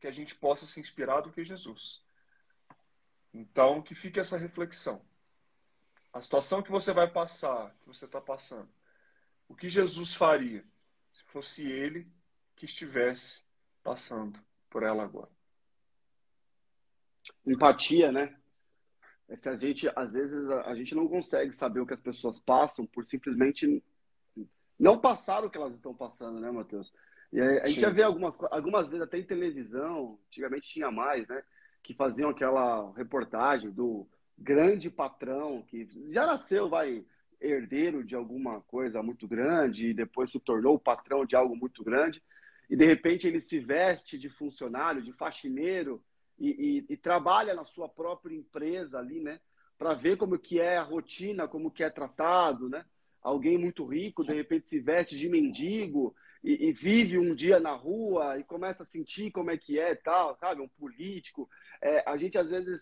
que 0.00 0.06
a 0.06 0.10
gente 0.10 0.34
possa 0.34 0.66
se 0.66 0.80
inspirar 0.80 1.20
do 1.20 1.32
que 1.32 1.44
Jesus. 1.44 2.02
Então, 3.32 3.82
que 3.82 3.94
fique 3.94 4.18
essa 4.18 4.36
reflexão 4.36 5.02
a 6.12 6.20
situação 6.20 6.62
que 6.62 6.70
você 6.70 6.92
vai 6.92 7.08
passar, 7.08 7.74
que 7.80 7.88
você 7.88 8.04
está 8.04 8.20
passando, 8.20 8.68
o 9.48 9.54
que 9.54 9.68
Jesus 9.68 10.14
faria 10.14 10.64
se 11.12 11.22
fosse 11.24 11.66
ele 11.66 12.10
que 12.56 12.64
estivesse 12.64 13.42
passando 13.82 14.38
por 14.68 14.82
ela 14.82 15.04
agora? 15.04 15.30
Empatia, 17.46 18.10
né? 18.10 18.36
É 19.28 19.36
se 19.36 19.48
a 19.48 19.56
gente, 19.56 19.90
às 19.94 20.12
vezes, 20.12 20.50
a 20.50 20.74
gente 20.74 20.94
não 20.94 21.06
consegue 21.06 21.52
saber 21.52 21.80
o 21.80 21.86
que 21.86 21.94
as 21.94 22.00
pessoas 22.00 22.38
passam 22.40 22.84
por 22.84 23.06
simplesmente 23.06 23.82
não 24.78 24.98
passar 24.98 25.44
o 25.44 25.50
que 25.50 25.56
elas 25.56 25.74
estão 25.74 25.94
passando, 25.94 26.40
né, 26.40 26.50
Matheus? 26.50 26.92
E 27.32 27.40
a, 27.40 27.64
a 27.64 27.68
gente 27.68 27.80
já 27.80 27.90
vê 27.90 28.02
algumas, 28.02 28.34
algumas 28.50 28.88
vezes 28.88 29.02
até 29.02 29.18
em 29.18 29.24
televisão, 29.24 30.18
antigamente 30.28 30.68
tinha 30.68 30.90
mais, 30.90 31.26
né? 31.28 31.42
Que 31.82 31.94
faziam 31.94 32.30
aquela 32.30 32.92
reportagem 32.94 33.70
do 33.70 34.06
grande 34.36 34.90
patrão 34.90 35.62
que 35.62 35.88
já 36.10 36.26
nasceu, 36.26 36.68
vai, 36.68 37.04
herdeiro 37.40 38.04
de 38.04 38.14
alguma 38.14 38.60
coisa 38.62 39.02
muito 39.02 39.26
grande 39.26 39.88
e 39.88 39.94
depois 39.94 40.30
se 40.30 40.38
tornou 40.38 40.78
patrão 40.78 41.24
de 41.24 41.34
algo 41.34 41.56
muito 41.56 41.82
grande 41.82 42.22
e 42.68 42.76
de 42.76 42.84
repente 42.84 43.26
ele 43.26 43.40
se 43.40 43.58
veste 43.58 44.18
de 44.18 44.28
funcionário, 44.28 45.02
de 45.02 45.12
faxineiro 45.12 46.02
e, 46.38 46.84
e, 46.88 46.92
e 46.92 46.96
trabalha 46.96 47.54
na 47.54 47.64
sua 47.64 47.88
própria 47.88 48.36
empresa 48.36 48.98
ali, 48.98 49.20
né? 49.20 49.40
Para 49.78 49.94
ver 49.94 50.16
como 50.16 50.38
que 50.38 50.60
é 50.60 50.76
a 50.76 50.82
rotina, 50.82 51.48
como 51.48 51.70
que 51.70 51.82
é 51.82 51.90
tratado, 51.90 52.68
né? 52.68 52.84
Alguém 53.22 53.58
muito 53.58 53.84
rico 53.84 54.24
de 54.24 54.32
repente 54.32 54.68
se 54.68 54.78
veste 54.78 55.16
de 55.16 55.28
mendigo 55.28 56.14
e, 56.42 56.68
e, 56.68 56.72
vive 56.72 57.18
um 57.18 57.34
dia 57.34 57.60
na 57.60 57.72
rua 57.72 58.38
e 58.38 58.44
começa 58.44 58.82
a 58.82 58.86
sentir 58.86 59.30
como 59.30 59.50
é 59.50 59.58
que 59.58 59.78
é 59.78 59.94
tal, 59.94 60.34
sabe? 60.36 60.62
Um 60.62 60.68
político. 60.68 61.48
É, 61.82 62.02
a 62.08 62.16
gente 62.16 62.38
às 62.38 62.48
vezes 62.48 62.80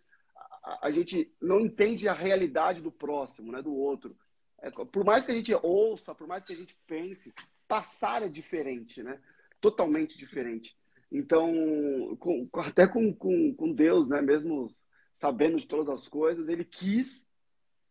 a, 0.82 0.90
gente 0.90 1.32
não 1.40 1.60
entende 1.60 2.08
a 2.08 2.12
realidade 2.12 2.80
do 2.80 2.92
próximo, 2.92 3.50
né, 3.52 3.62
do 3.62 3.74
outro. 3.74 4.16
É, 4.60 4.70
por 4.70 5.04
mais 5.04 5.24
que 5.24 5.32
a 5.32 5.34
gente 5.34 5.54
ouça, 5.54 6.14
por 6.14 6.26
mais 6.26 6.44
que 6.44 6.52
a 6.52 6.56
gente 6.56 6.76
pense, 6.86 7.32
passar 7.66 8.22
é 8.22 8.28
diferente, 8.28 9.02
né? 9.02 9.20
Totalmente 9.60 10.16
diferente. 10.18 10.76
Então, 11.10 12.16
com, 12.18 12.48
até 12.54 12.86
com, 12.86 13.12
com, 13.14 13.54
com 13.54 13.72
Deus, 13.72 14.08
né? 14.08 14.20
Mesmo 14.20 14.68
sabendo 15.14 15.58
de 15.58 15.66
todas 15.66 15.88
as 15.88 16.08
coisas, 16.08 16.48
ele 16.48 16.64
quis, 16.64 17.26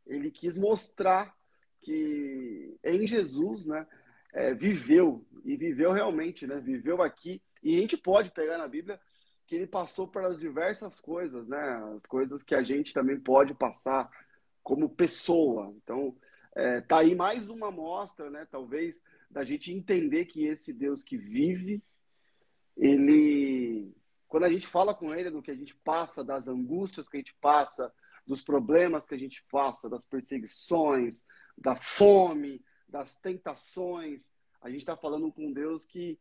ele 0.05 0.31
quis 0.31 0.55
mostrar 0.55 1.35
que 1.81 2.77
em 2.83 3.05
Jesus, 3.05 3.65
né? 3.65 3.87
É, 4.37 4.53
viveu 4.53 5.25
e 5.43 5.57
viveu 5.57 5.91
realmente, 5.91 6.45
né? 6.45 6.59
Viveu 6.59 7.01
aqui 7.01 7.41
e 7.63 7.75
a 7.75 7.81
gente 7.81 7.97
pode 7.97 8.29
pegar 8.29 8.59
na 8.59 8.67
Bíblia 8.67 8.99
que 9.47 9.55
ele 9.55 9.65
passou 9.65 10.07
pelas 10.07 10.39
diversas 10.39 10.99
coisas, 10.99 11.47
né? 11.47 11.59
As 11.95 12.05
coisas 12.05 12.43
que 12.43 12.53
a 12.53 12.61
gente 12.61 12.93
também 12.93 13.19
pode 13.19 13.55
passar 13.55 14.07
como 14.61 14.89
pessoa. 14.89 15.73
Então, 15.77 16.15
é, 16.55 16.81
tá 16.81 16.99
aí 16.99 17.15
mais 17.15 17.49
uma 17.49 17.71
mostra, 17.71 18.29
né? 18.29 18.47
Talvez 18.51 19.01
da 19.27 19.43
gente 19.43 19.73
entender 19.73 20.25
que 20.25 20.45
esse 20.45 20.71
Deus 20.71 21.03
que 21.03 21.17
vive, 21.17 21.81
ele, 22.75 23.91
quando 24.27 24.43
a 24.43 24.49
gente 24.49 24.67
fala 24.67 24.93
com 24.93 25.15
ele 25.15 25.31
do 25.31 25.41
que 25.41 25.49
a 25.49 25.55
gente 25.55 25.75
passa, 25.77 26.23
das 26.23 26.47
angústias 26.47 27.09
que 27.09 27.17
a 27.17 27.19
gente 27.21 27.35
passa, 27.41 27.91
dos 28.23 28.43
problemas 28.43 29.07
que 29.07 29.15
a 29.15 29.17
gente 29.17 29.43
passa, 29.49 29.89
das 29.89 30.05
perseguições, 30.05 31.25
da 31.57 31.75
fome, 31.75 32.61
das 32.87 33.15
tentações, 33.15 34.31
a 34.61 34.69
gente 34.69 34.79
está 34.79 34.95
falando 34.95 35.31
com 35.31 35.51
Deus 35.51 35.85
que 35.85 36.19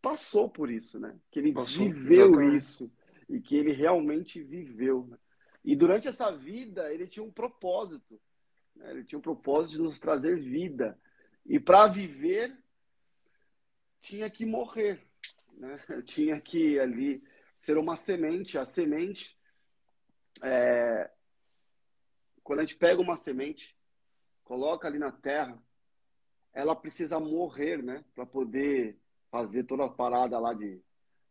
passou 0.00 0.48
por 0.48 0.70
isso, 0.70 0.98
né? 0.98 1.18
Que 1.30 1.38
ele 1.38 1.52
passou, 1.52 1.84
viveu 1.84 2.26
exatamente. 2.26 2.56
isso 2.56 2.92
e 3.28 3.40
que 3.40 3.56
ele 3.56 3.72
realmente 3.72 4.42
viveu. 4.42 5.06
Né? 5.06 5.18
E 5.64 5.76
durante 5.76 6.08
essa 6.08 6.30
vida 6.30 6.92
ele 6.92 7.06
tinha 7.06 7.24
um 7.24 7.30
propósito. 7.30 8.20
Né? 8.74 8.90
Ele 8.90 9.04
tinha 9.04 9.18
um 9.18 9.22
propósito 9.22 9.72
de 9.76 9.82
nos 9.82 9.98
trazer 9.98 10.38
vida. 10.40 10.98
E 11.46 11.58
para 11.58 11.86
viver 11.86 12.56
tinha 14.00 14.28
que 14.28 14.44
morrer, 14.44 15.00
né? 15.52 15.76
Tinha 16.04 16.40
que 16.40 16.78
ali 16.78 17.22
ser 17.56 17.78
uma 17.78 17.96
semente. 17.96 18.58
A 18.58 18.66
semente, 18.66 19.38
é... 20.42 21.10
quando 22.42 22.58
a 22.58 22.62
gente 22.62 22.76
pega 22.76 23.00
uma 23.00 23.16
semente, 23.16 23.76
coloca 24.42 24.88
ali 24.88 24.98
na 24.98 25.12
terra, 25.12 25.62
ela 26.52 26.74
precisa 26.74 27.18
morrer, 27.18 27.82
né? 27.82 28.04
Para 28.14 28.26
poder 28.26 28.98
fazer 29.30 29.64
toda 29.64 29.84
a 29.84 29.88
parada 29.88 30.38
lá 30.38 30.52
de, 30.52 30.80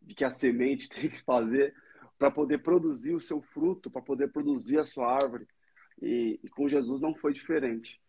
de 0.01 0.16
que 0.16 0.24
a 0.24 0.32
semente 0.32 0.90
tem 0.90 1.10
que 1.10 1.22
fazer 1.24 1.74
para 2.18 2.32
poder 2.32 2.60
produzir 2.60 3.13
o 3.13 3.22
seu 3.22 3.42
fruto, 3.42 3.90
para 3.90 4.01
poder 4.01 4.32
produzir 4.32 4.80
a 4.80 4.86
sua 4.86 5.12
árvore. 5.12 5.48
E, 6.01 6.40
e, 6.44 6.50
com 6.50 6.68
Jesus 6.68 7.01
não 7.01 7.16
foi 7.16 7.34
diferente. 7.34 8.00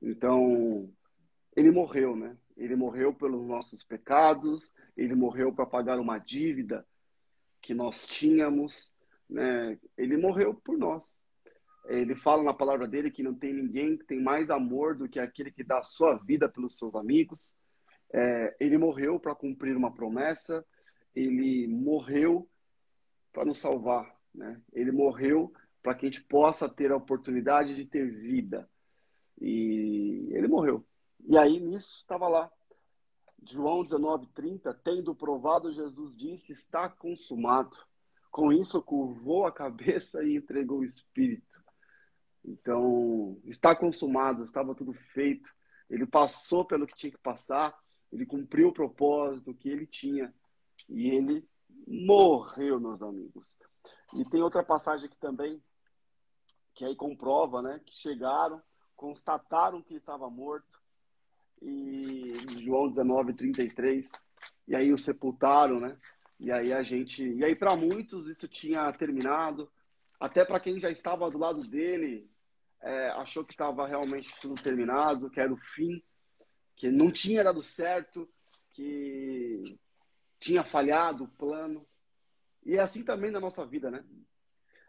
Então, 0.00 0.90
ele 1.54 1.70
morreu, 1.70 2.16
né? 2.16 2.36
Ele 2.56 2.76
morreu 2.76 3.14
pelos 3.14 3.46
nossos 3.46 3.82
pecados, 3.82 4.72
ele 4.96 5.14
morreu 5.14 5.52
para 5.52 5.66
pagar 5.66 5.98
uma 5.98 6.18
dívida 6.18 6.86
que 7.60 7.74
nós 7.74 8.06
tínhamos, 8.06 8.92
né? 9.28 9.78
Ele 9.96 10.16
morreu 10.16 10.54
por 10.54 10.76
nós. 10.76 11.10
Ele 11.86 12.14
fala 12.14 12.42
na 12.42 12.54
palavra 12.54 12.86
dele 12.86 13.10
que 13.10 13.22
não 13.22 13.34
tem 13.34 13.52
ninguém 13.52 13.96
que 13.96 14.04
tem 14.04 14.20
mais 14.20 14.50
amor 14.50 14.96
do 14.96 15.08
que 15.08 15.18
aquele 15.18 15.50
que 15.50 15.64
dá 15.64 15.78
a 15.78 15.84
sua 15.84 16.14
vida 16.16 16.48
pelos 16.48 16.78
seus 16.78 16.94
amigos. 16.94 17.56
É, 18.12 18.56
ele 18.60 18.78
morreu 18.78 19.18
para 19.18 19.34
cumprir 19.34 19.76
uma 19.76 19.92
promessa, 19.92 20.64
ele 21.14 21.66
morreu 21.66 22.48
para 23.32 23.44
nos 23.44 23.58
salvar, 23.58 24.14
né? 24.34 24.60
Ele 24.72 24.92
morreu 24.92 25.52
para 25.82 25.94
que 25.94 26.06
a 26.06 26.10
gente 26.10 26.22
possa 26.22 26.68
ter 26.68 26.92
a 26.92 26.96
oportunidade 26.96 27.74
de 27.74 27.84
ter 27.84 28.10
vida. 28.10 28.68
E 29.40 30.28
ele 30.30 30.46
morreu. 30.46 30.84
E 31.26 31.36
aí 31.36 31.58
nisso 31.58 31.96
estava 31.96 32.28
lá. 32.28 32.50
João 33.50 33.82
19:30, 33.84 34.72
tendo 34.84 35.14
provado, 35.14 35.72
Jesus 35.72 36.16
disse: 36.16 36.52
"Está 36.52 36.88
consumado". 36.88 37.76
Com 38.30 38.52
isso 38.52 38.80
curvou 38.80 39.44
a 39.44 39.52
cabeça 39.52 40.22
e 40.24 40.36
entregou 40.36 40.78
o 40.78 40.84
espírito. 40.84 41.61
Então, 42.44 43.40
está 43.44 43.74
consumado, 43.74 44.44
estava 44.44 44.74
tudo 44.74 44.92
feito. 44.92 45.50
Ele 45.88 46.06
passou 46.06 46.64
pelo 46.64 46.86
que 46.86 46.96
tinha 46.96 47.12
que 47.12 47.18
passar, 47.18 47.76
ele 48.12 48.26
cumpriu 48.26 48.68
o 48.68 48.72
propósito 48.72 49.54
que 49.54 49.68
ele 49.68 49.86
tinha. 49.86 50.34
E 50.88 51.08
ele 51.10 51.46
morreu, 51.86 52.80
meus 52.80 53.00
amigos. 53.02 53.56
E 54.14 54.24
tem 54.26 54.42
outra 54.42 54.62
passagem 54.62 55.06
aqui 55.06 55.16
também, 55.18 55.62
que 56.74 56.84
aí 56.84 56.94
comprova, 56.94 57.62
né, 57.62 57.80
que 57.84 57.94
chegaram, 57.94 58.62
constataram 58.96 59.82
que 59.82 59.94
estava 59.94 60.28
morto, 60.30 60.80
e 61.60 62.32
João 62.60 62.88
19, 62.88 63.34
33, 63.34 64.10
e 64.66 64.74
aí 64.74 64.92
o 64.92 64.98
sepultaram, 64.98 65.80
né, 65.80 65.96
e 66.38 66.50
aí 66.50 66.72
a 66.72 66.82
gente, 66.82 67.24
e 67.24 67.44
aí 67.44 67.54
para 67.54 67.76
muitos 67.76 68.28
isso 68.28 68.48
tinha 68.48 68.92
terminado, 68.92 69.70
até 70.18 70.44
para 70.44 70.60
quem 70.60 70.80
já 70.80 70.90
estava 70.90 71.30
do 71.30 71.38
lado 71.38 71.60
dele, 71.60 72.30
é, 72.82 73.08
achou 73.10 73.44
que 73.44 73.52
estava 73.52 73.86
realmente 73.86 74.34
tudo 74.40 74.60
terminado, 74.60 75.30
que 75.30 75.40
era 75.40 75.52
o 75.52 75.56
fim, 75.56 76.02
que 76.76 76.90
não 76.90 77.10
tinha 77.12 77.44
dado 77.44 77.62
certo, 77.62 78.28
que 78.72 79.78
tinha 80.40 80.64
falhado 80.64 81.24
o 81.24 81.28
plano. 81.28 81.86
E 82.64 82.76
é 82.76 82.80
assim 82.80 83.04
também 83.04 83.30
na 83.30 83.40
nossa 83.40 83.64
vida, 83.64 83.90
né? 83.90 84.04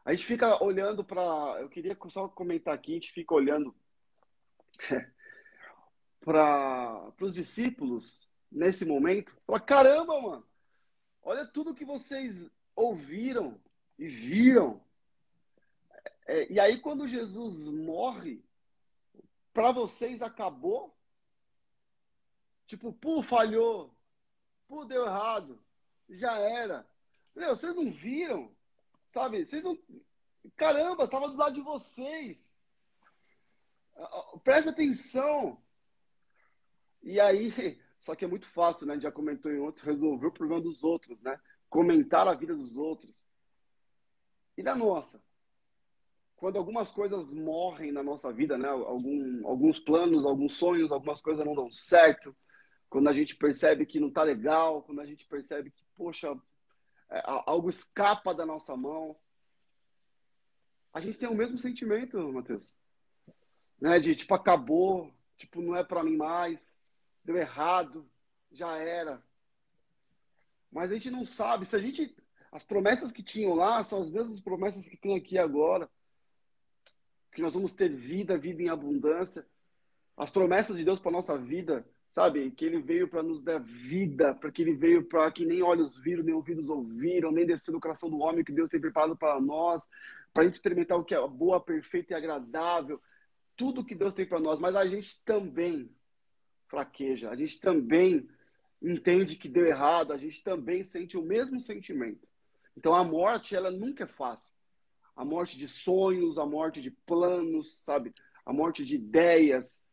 A 0.03 0.11
gente 0.11 0.25
fica 0.25 0.61
olhando 0.63 1.03
para. 1.03 1.57
Eu 1.61 1.69
queria 1.69 1.97
só 2.09 2.27
comentar 2.27 2.73
aqui: 2.73 2.91
a 2.91 2.95
gente 2.95 3.11
fica 3.11 3.33
olhando 3.33 3.73
para 6.19 7.13
os 7.21 7.33
discípulos 7.33 8.27
nesse 8.51 8.85
momento. 8.85 9.37
Fala: 9.45 9.59
caramba, 9.59 10.21
mano, 10.21 10.47
olha 11.21 11.45
tudo 11.45 11.75
que 11.75 11.85
vocês 11.85 12.49
ouviram 12.75 13.61
e 13.97 14.07
viram. 14.07 14.83
É, 16.25 16.51
e 16.51 16.59
aí, 16.59 16.79
quando 16.79 17.07
Jesus 17.07 17.67
morre, 17.67 18.43
para 19.53 19.71
vocês 19.71 20.21
acabou? 20.21 20.95
Tipo, 22.65 22.93
pô, 22.93 23.21
falhou. 23.21 23.95
Pô, 24.67 24.85
deu 24.85 25.05
errado. 25.05 25.63
Já 26.09 26.37
era. 26.37 26.87
Meu, 27.35 27.55
vocês 27.55 27.75
não 27.75 27.91
viram? 27.91 28.55
Sabe? 29.11 29.45
Vocês 29.45 29.63
não. 29.63 29.77
Caramba, 30.55 31.07
tava 31.07 31.29
do 31.29 31.37
lado 31.37 31.55
de 31.55 31.61
vocês. 31.61 32.51
Presta 34.43 34.71
atenção. 34.71 35.61
E 37.01 37.19
aí, 37.19 37.51
só 37.99 38.15
que 38.15 38.25
é 38.25 38.27
muito 38.27 38.47
fácil, 38.47 38.85
né? 38.85 38.93
A 38.93 38.95
gente 38.95 39.03
já 39.03 39.11
comentou 39.11 39.51
em 39.51 39.59
outros, 39.59 39.85
resolver 39.85 40.27
o 40.27 40.31
problema 40.31 40.61
dos 40.61 40.83
outros, 40.83 41.21
né? 41.21 41.39
Comentar 41.69 42.27
a 42.27 42.33
vida 42.33 42.55
dos 42.55 42.77
outros. 42.77 43.21
E 44.57 44.63
da 44.63 44.75
nossa? 44.75 45.23
Quando 46.43 46.57
algumas 46.57 46.89
coisas 46.89 47.25
morrem 47.29 47.93
na 47.93 48.03
nossa 48.03 48.29
vida, 48.29 48.57
né? 48.57 48.67
Algum, 48.67 49.47
alguns 49.47 49.79
planos, 49.79 50.25
alguns 50.25 50.55
sonhos, 50.55 50.91
algumas 50.91 51.21
coisas 51.21 51.45
não 51.45 51.55
dão 51.55 51.71
certo. 51.71 52.35
Quando 52.89 53.07
a 53.07 53.13
gente 53.13 53.33
percebe 53.33 53.85
que 53.85 53.97
não 53.97 54.11
tá 54.11 54.23
legal, 54.23 54.83
quando 54.83 54.99
a 54.99 55.05
gente 55.05 55.25
percebe 55.25 55.71
que, 55.71 55.81
poxa, 55.95 56.37
é, 57.09 57.21
algo 57.25 57.69
escapa 57.69 58.35
da 58.35 58.45
nossa 58.45 58.75
mão. 58.75 59.15
A 60.93 60.99
gente 60.99 61.17
tem 61.17 61.29
o 61.29 61.33
mesmo 61.33 61.57
sentimento, 61.57 62.17
Matheus. 62.33 62.73
Né? 63.79 64.01
De 64.01 64.13
tipo, 64.13 64.33
acabou, 64.33 65.13
tipo, 65.37 65.61
não 65.61 65.77
é 65.77 65.81
para 65.81 66.03
mim 66.03 66.17
mais, 66.17 66.77
deu 67.23 67.37
errado, 67.37 68.05
já 68.51 68.75
era. 68.75 69.23
Mas 70.69 70.91
a 70.91 70.95
gente 70.95 71.09
não 71.09 71.25
sabe. 71.25 71.65
Se 71.65 71.77
a 71.77 71.79
gente. 71.79 72.13
As 72.51 72.65
promessas 72.65 73.13
que 73.13 73.23
tinham 73.23 73.53
lá 73.55 73.81
são 73.81 74.01
as 74.01 74.09
mesmas 74.11 74.41
promessas 74.41 74.85
que 74.85 74.97
tem 74.97 75.15
aqui 75.15 75.37
agora. 75.37 75.89
Que 77.33 77.41
nós 77.41 77.53
vamos 77.53 77.73
ter 77.73 77.89
vida, 77.89 78.37
vida 78.37 78.61
em 78.61 78.69
abundância. 78.69 79.45
As 80.15 80.29
promessas 80.29 80.77
de 80.77 80.85
Deus 80.85 80.99
para 80.99 81.11
nossa 81.11 81.37
vida 81.37 81.85
sabe? 82.13 82.51
Que 82.51 82.65
ele 82.65 82.79
veio 82.79 83.07
para 83.07 83.23
nos 83.23 83.41
dar 83.41 83.59
vida, 83.59 84.35
para 84.35 84.51
que 84.51 84.61
ele 84.61 84.75
veio 84.75 85.03
para 85.03 85.31
que 85.31 85.45
nem 85.45 85.61
olhos 85.63 85.99
viram, 85.99 86.23
nem 86.23 86.33
ouvidos 86.33 86.69
ouviram, 86.69 87.31
nem 87.31 87.45
desceu 87.45 87.73
no 87.73 87.79
coração 87.79 88.09
do 88.09 88.19
homem 88.19 88.43
que 88.43 88.51
Deus 88.51 88.69
tem 88.69 88.79
preparado 88.79 89.17
para 89.17 89.41
nós, 89.41 89.89
para 90.31 90.43
a 90.43 90.45
gente 90.45 90.55
experimentar 90.55 90.97
o 90.97 91.03
que 91.03 91.15
é 91.15 91.27
boa, 91.27 91.59
perfeita 91.59 92.13
e 92.13 92.15
agradável, 92.15 93.01
tudo 93.57 93.83
que 93.83 93.95
Deus 93.95 94.13
tem 94.13 94.27
para 94.27 94.39
nós. 94.39 94.59
Mas 94.59 94.75
a 94.75 94.85
gente 94.85 95.21
também 95.25 95.89
fraqueja, 96.67 97.29
a 97.29 97.35
gente 97.35 97.59
também 97.59 98.29
entende 98.81 99.35
que 99.35 99.49
deu 99.49 99.65
errado, 99.65 100.13
a 100.13 100.17
gente 100.17 100.43
também 100.43 100.83
sente 100.83 101.17
o 101.17 101.21
mesmo 101.21 101.59
sentimento. 101.59 102.29
Então 102.77 102.93
a 102.93 103.03
morte, 103.03 103.55
ela 103.55 103.71
nunca 103.71 104.03
é 104.03 104.07
fácil. 104.07 104.51
A 105.15 105.23
morte 105.23 105.57
de 105.57 105.67
sonhos, 105.67 106.37
a 106.37 106.45
morte 106.45 106.81
de 106.81 106.91
planos, 106.91 107.77
sabe? 107.83 108.13
A 108.45 108.51
morte 108.51 108.85
de 108.85 108.95
ideias. 108.95 109.83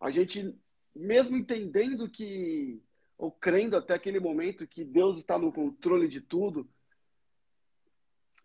A 0.00 0.10
gente 0.10 0.58
mesmo 0.94 1.36
entendendo 1.36 2.08
que, 2.10 2.82
ou 3.18 3.30
crendo 3.30 3.76
até 3.76 3.94
aquele 3.94 4.18
momento 4.18 4.66
que 4.66 4.82
Deus 4.82 5.18
está 5.18 5.38
no 5.38 5.52
controle 5.52 6.08
de 6.08 6.20
tudo, 6.20 6.68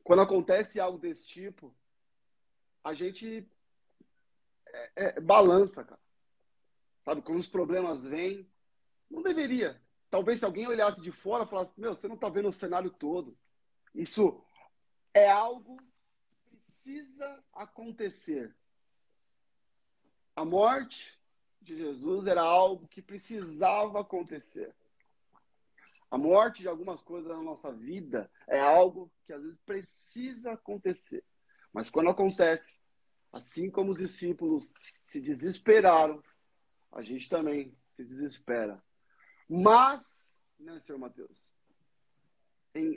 quando 0.03 0.21
acontece 0.21 0.79
algo 0.79 0.97
desse 0.97 1.25
tipo, 1.25 1.73
a 2.84 2.93
gente 2.93 3.47
é, 4.67 4.91
é, 4.95 5.19
balança, 5.21 5.84
cara. 5.84 6.01
Sabe, 7.03 7.21
quando 7.21 7.39
os 7.39 7.47
problemas 7.47 8.03
vêm, 8.03 8.47
não 9.10 9.21
deveria. 9.21 9.81
Talvez 10.10 10.39
se 10.39 10.45
alguém 10.45 10.67
olhasse 10.67 11.01
de 11.01 11.12
fora 11.12 11.45
falasse, 11.45 11.79
meu, 11.79 11.95
você 11.95 12.07
não 12.07 12.15
está 12.15 12.29
vendo 12.29 12.49
o 12.49 12.53
cenário 12.53 12.91
todo. 12.91 13.38
Isso 13.95 14.43
é 15.13 15.30
algo 15.30 15.78
que 16.45 16.58
precisa 16.58 17.43
acontecer. 17.54 18.56
A 20.36 20.45
morte 20.45 21.19
de 21.62 21.78
Jesus 21.78 22.26
era 22.28 22.41
algo 22.41 22.88
que 22.88 23.02
precisava 23.02 24.02
acontecer. 24.02 24.74
A 26.10 26.17
morte 26.17 26.62
de 26.62 26.67
algumas 26.67 27.02
coisas 27.02 27.30
na 27.30 27.41
nossa 27.41 27.71
vida 27.71 28.30
é 28.47 28.60
algo 28.60 29.12
que 29.26 29.32
às 29.32 29.41
vezes 29.41 29.60
precisa 29.62 30.54
acontecer. 30.54 31.24
Mas 31.71 31.89
quando 31.89 32.10
acontece, 32.10 32.80
assim 33.32 33.69
como 33.69 33.91
os 33.91 33.97
discípulos 33.97 34.74
se 35.04 35.21
desesperaram, 35.21 36.21
a 36.91 37.02
gente 37.02 37.30
também 37.30 37.78
se 37.91 38.04
desespera. 38.04 38.84
Mas, 39.47 40.04
né, 40.60 40.80
senhor 40.80 40.97
Mateus? 41.00 41.56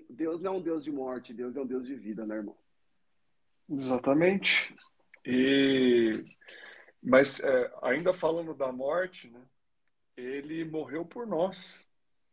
Deus 0.09 0.41
não 0.41 0.55
é 0.55 0.57
um 0.57 0.63
Deus 0.63 0.85
de 0.85 0.93
morte, 0.93 1.33
Deus 1.33 1.57
é 1.57 1.61
um 1.61 1.67
Deus 1.67 1.87
de 1.87 1.95
vida, 1.95 2.25
né, 2.25 2.37
irmão? 2.37 2.57
Exatamente. 3.69 4.75
E 5.25 6.25
mas 7.03 7.39
é, 7.41 7.73
ainda 7.83 8.15
falando 8.15 8.55
da 8.55 8.73
morte, 8.73 9.29
né? 9.29 9.43
Ele 10.17 10.65
morreu 10.65 11.05
por 11.05 11.27
nós. 11.27 11.91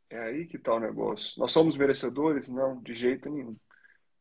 É 0.09 0.19
aí 0.19 0.45
que 0.45 0.57
está 0.57 0.73
o 0.73 0.79
negócio. 0.79 1.39
Nós 1.39 1.51
somos 1.51 1.75
merecedores? 1.75 2.47
Não, 2.47 2.81
de 2.81 2.93
jeito 2.93 3.29
nenhum. 3.29 3.57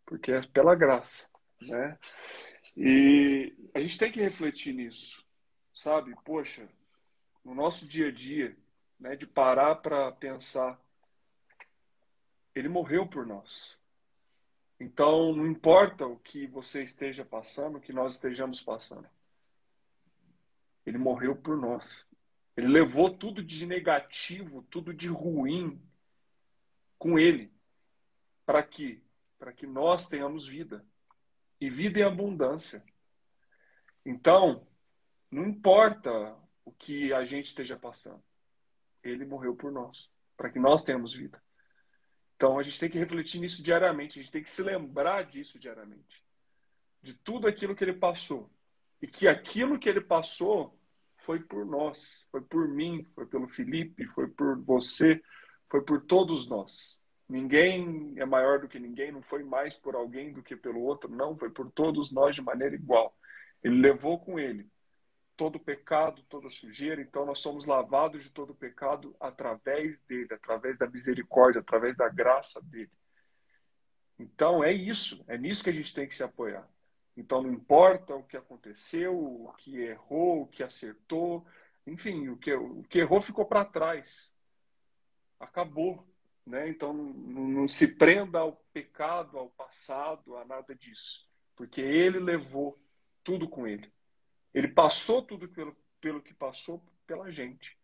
Porque 0.05 0.33
é 0.33 0.41
pela 0.43 0.75
graça, 0.75 1.29
né? 1.61 1.97
E 2.77 3.55
a 3.75 3.81
gente 3.81 3.99
tem 3.99 4.11
que 4.11 4.21
refletir 4.21 4.73
nisso, 4.73 5.25
sabe? 5.73 6.15
Poxa, 6.25 6.69
no 7.45 7.55
nosso 7.55 7.87
dia 7.87 8.09
a 8.09 8.13
dia, 8.13 8.57
né, 8.99 9.17
de 9.17 9.27
parar 9.27 9.77
para 9.77 10.13
pensar, 10.13 10.81
ele 12.61 12.69
morreu 12.69 13.07
por 13.07 13.27
nós. 13.27 13.81
Então, 14.79 15.35
não 15.35 15.47
importa 15.47 16.07
o 16.07 16.19
que 16.19 16.47
você 16.47 16.83
esteja 16.83 17.25
passando, 17.25 17.79
o 17.79 17.81
que 17.81 17.93
nós 17.93 18.15
estejamos 18.15 18.63
passando. 18.63 19.09
Ele 20.85 20.99
morreu 20.99 21.35
por 21.35 21.57
nós. 21.57 22.07
Ele 22.57 22.69
levou 22.69 23.11
tudo 23.11 23.43
de 23.43 23.67
negativo, 23.67 24.63
tudo 24.71 24.93
de 24.93 25.09
ruim 25.09 25.81
com 26.99 27.19
ele. 27.19 27.51
Para 28.45 28.63
que? 28.63 29.03
Para 29.39 29.53
que 29.53 29.67
nós 29.67 30.07
tenhamos 30.07 30.47
vida. 30.47 30.85
E 31.61 31.71
vida 31.71 31.99
em 31.99 32.03
abundância. 32.03 32.85
Então, 34.05 34.67
não 35.31 35.47
importa 35.47 36.37
o 36.65 36.73
que 36.73 37.13
a 37.13 37.25
gente 37.25 37.47
esteja 37.47 37.77
passando. 37.77 38.23
Ele 39.03 39.25
morreu 39.25 39.57
por 39.57 39.73
nós, 39.73 40.13
para 40.37 40.51
que 40.51 40.59
nós 40.59 40.85
tenhamos 40.85 41.15
vida. 41.15 41.43
Então, 42.41 42.59
a 42.59 42.63
gente 42.63 42.81
tem 42.81 42.89
que 42.89 42.99
refletir 42.99 43.39
nisso 43.39 43.63
diariamente, 43.63 44.19
a 44.19 44.23
gente 44.23 44.33
tem 44.33 44.43
que 44.43 44.51
se 44.51 44.63
lembrar 44.63 45.27
disso 45.27 45.59
diariamente. 45.59 46.25
De 47.03 47.13
tudo 47.13 47.47
aquilo 47.47 47.77
que 47.77 47.85
ele 47.85 47.93
passou. 47.93 48.51
E 49.03 49.07
que 49.07 49.29
aquilo 49.29 49.79
que 49.79 49.87
ele 49.87 50.01
passou 50.01 50.75
foi 51.19 51.39
por 51.39 51.67
nós, 51.67 52.27
foi 52.31 52.41
por 52.41 52.67
mim, 52.67 53.07
foi 53.15 53.27
pelo 53.27 53.47
Felipe, 53.47 54.07
foi 54.07 54.27
por 54.27 54.59
você, 54.59 55.23
foi 55.69 55.83
por 55.83 56.01
todos 56.01 56.49
nós. 56.49 56.99
Ninguém 57.29 58.15
é 58.17 58.25
maior 58.25 58.59
do 58.59 58.69
que 58.69 58.79
ninguém, 58.79 59.13
não 59.13 59.21
foi 59.21 59.45
mais 59.45 59.75
por 59.75 59.95
alguém 59.95 60.33
do 60.33 60.43
que 60.43 60.57
pelo 60.57 60.81
outro, 60.81 61.11
não, 61.11 61.37
foi 61.37 61.51
por 61.51 61.71
todos 61.71 62.11
nós 62.11 62.35
de 62.35 62.41
maneira 62.41 62.75
igual. 62.75 63.15
Ele 63.63 63.83
levou 63.83 64.19
com 64.19 64.39
ele 64.39 64.67
todo 65.41 65.59
pecado, 65.59 66.23
toda 66.29 66.51
sujeira, 66.51 67.01
então 67.01 67.25
nós 67.25 67.39
somos 67.39 67.65
lavados 67.65 68.23
de 68.23 68.29
todo 68.29 68.55
pecado 68.55 69.17
através 69.19 69.99
dele, 70.01 70.35
através 70.35 70.77
da 70.77 70.87
misericórdia, 70.87 71.63
através 71.63 71.97
da 71.97 72.11
graça 72.11 72.61
dele. 72.61 72.91
Então 74.19 74.63
é 74.63 74.71
isso, 74.71 75.25
é 75.27 75.39
nisso 75.39 75.65
que 75.65 75.71
a 75.71 75.73
gente 75.73 75.95
tem 75.95 76.07
que 76.07 76.15
se 76.15 76.23
apoiar. 76.23 76.69
Então 77.17 77.41
não 77.41 77.51
importa 77.51 78.15
o 78.15 78.23
que 78.23 78.37
aconteceu, 78.37 79.19
o 79.19 79.51
que 79.55 79.79
errou, 79.79 80.43
o 80.43 80.47
que 80.47 80.63
acertou, 80.63 81.47
enfim, 81.87 82.29
o 82.29 82.37
que, 82.37 82.53
o 82.53 82.83
que 82.83 82.99
errou 82.99 83.23
ficou 83.23 83.47
para 83.47 83.65
trás. 83.65 84.37
Acabou. 85.41 86.07
Né? 86.45 86.69
Então 86.69 86.93
não, 86.93 87.49
não 87.49 87.67
se 87.67 87.97
prenda 87.97 88.41
ao 88.41 88.63
pecado, 88.75 89.39
ao 89.39 89.49
passado, 89.49 90.37
a 90.37 90.45
nada 90.45 90.75
disso. 90.75 91.27
Porque 91.57 91.81
ele 91.81 92.19
levou 92.19 92.79
tudo 93.25 93.49
com 93.49 93.67
ele. 93.67 93.91
Ele 94.53 94.69
passou 94.69 95.23
tudo 95.23 95.49
pelo, 95.49 95.77
pelo 96.01 96.23
que 96.23 96.35
passou 96.35 96.83
pela 97.07 97.31
gente. 97.31 97.79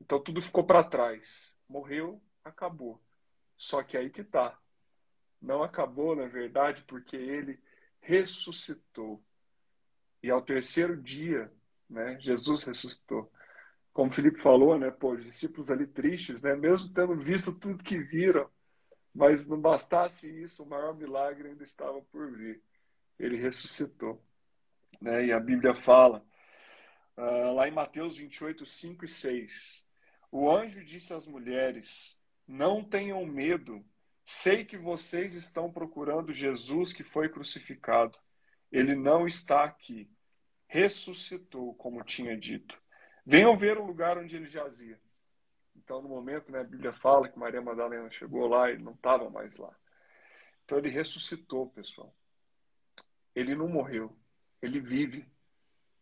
Então 0.00 0.20
tudo 0.20 0.42
ficou 0.42 0.64
para 0.64 0.84
trás. 0.84 1.56
Morreu, 1.68 2.22
acabou. 2.44 3.02
Só 3.56 3.82
que 3.82 3.96
aí 3.96 4.10
que 4.10 4.22
tá. 4.22 4.58
Não 5.40 5.62
acabou, 5.62 6.16
na 6.16 6.26
verdade, 6.26 6.82
porque 6.84 7.16
ele 7.16 7.60
ressuscitou. 8.00 9.22
E 10.22 10.30
ao 10.30 10.42
terceiro 10.42 10.96
dia, 11.00 11.52
né, 11.88 12.18
Jesus 12.20 12.64
ressuscitou. 12.64 13.30
Como 13.92 14.10
o 14.10 14.14
Felipe 14.14 14.40
falou, 14.40 14.78
né, 14.78 14.90
pô, 14.90 15.12
os 15.12 15.24
discípulos 15.24 15.70
ali 15.70 15.86
tristes, 15.86 16.42
né, 16.42 16.54
mesmo 16.54 16.92
tendo 16.92 17.16
visto 17.16 17.58
tudo 17.58 17.82
que 17.82 17.98
viram, 17.98 18.48
mas 19.14 19.48
não 19.48 19.60
bastasse 19.60 20.28
isso, 20.42 20.62
o 20.62 20.68
maior 20.68 20.94
milagre 20.94 21.48
ainda 21.48 21.64
estava 21.64 22.00
por 22.02 22.30
vir. 22.36 22.62
Ele 23.18 23.36
ressuscitou. 23.36 24.22
Né, 25.00 25.26
e 25.26 25.32
a 25.32 25.38
Bíblia 25.38 25.74
fala, 25.74 26.24
uh, 27.16 27.54
lá 27.54 27.68
em 27.68 27.72
Mateus 27.72 28.16
28, 28.16 28.66
5 28.66 29.04
e 29.04 29.08
6, 29.08 29.88
o 30.30 30.50
anjo 30.50 30.84
disse 30.84 31.14
às 31.14 31.26
mulheres: 31.26 32.20
Não 32.46 32.84
tenham 32.84 33.24
medo, 33.24 33.84
sei 34.24 34.64
que 34.64 34.76
vocês 34.76 35.34
estão 35.34 35.72
procurando 35.72 36.32
Jesus 36.32 36.92
que 36.92 37.02
foi 37.02 37.28
crucificado. 37.28 38.18
Ele 38.70 38.94
não 38.94 39.26
está 39.26 39.64
aqui. 39.64 40.10
Ressuscitou, 40.66 41.74
como 41.74 42.04
tinha 42.04 42.36
dito. 42.36 42.78
Venham 43.24 43.56
ver 43.56 43.78
o 43.78 43.86
lugar 43.86 44.18
onde 44.18 44.36
ele 44.36 44.50
jazia. 44.50 44.98
Então, 45.76 46.02
no 46.02 46.08
momento, 46.08 46.52
né, 46.52 46.60
a 46.60 46.64
Bíblia 46.64 46.92
fala 46.92 47.28
que 47.28 47.38
Maria 47.38 47.62
Madalena 47.62 48.10
chegou 48.10 48.46
lá 48.46 48.70
e 48.70 48.78
não 48.78 48.92
estava 48.92 49.30
mais 49.30 49.56
lá. 49.56 49.74
Então, 50.64 50.76
ele 50.76 50.90
ressuscitou, 50.90 51.70
pessoal. 51.70 52.14
Ele 53.34 53.54
não 53.54 53.68
morreu. 53.68 54.14
Ele 54.62 54.80
vive. 54.80 55.26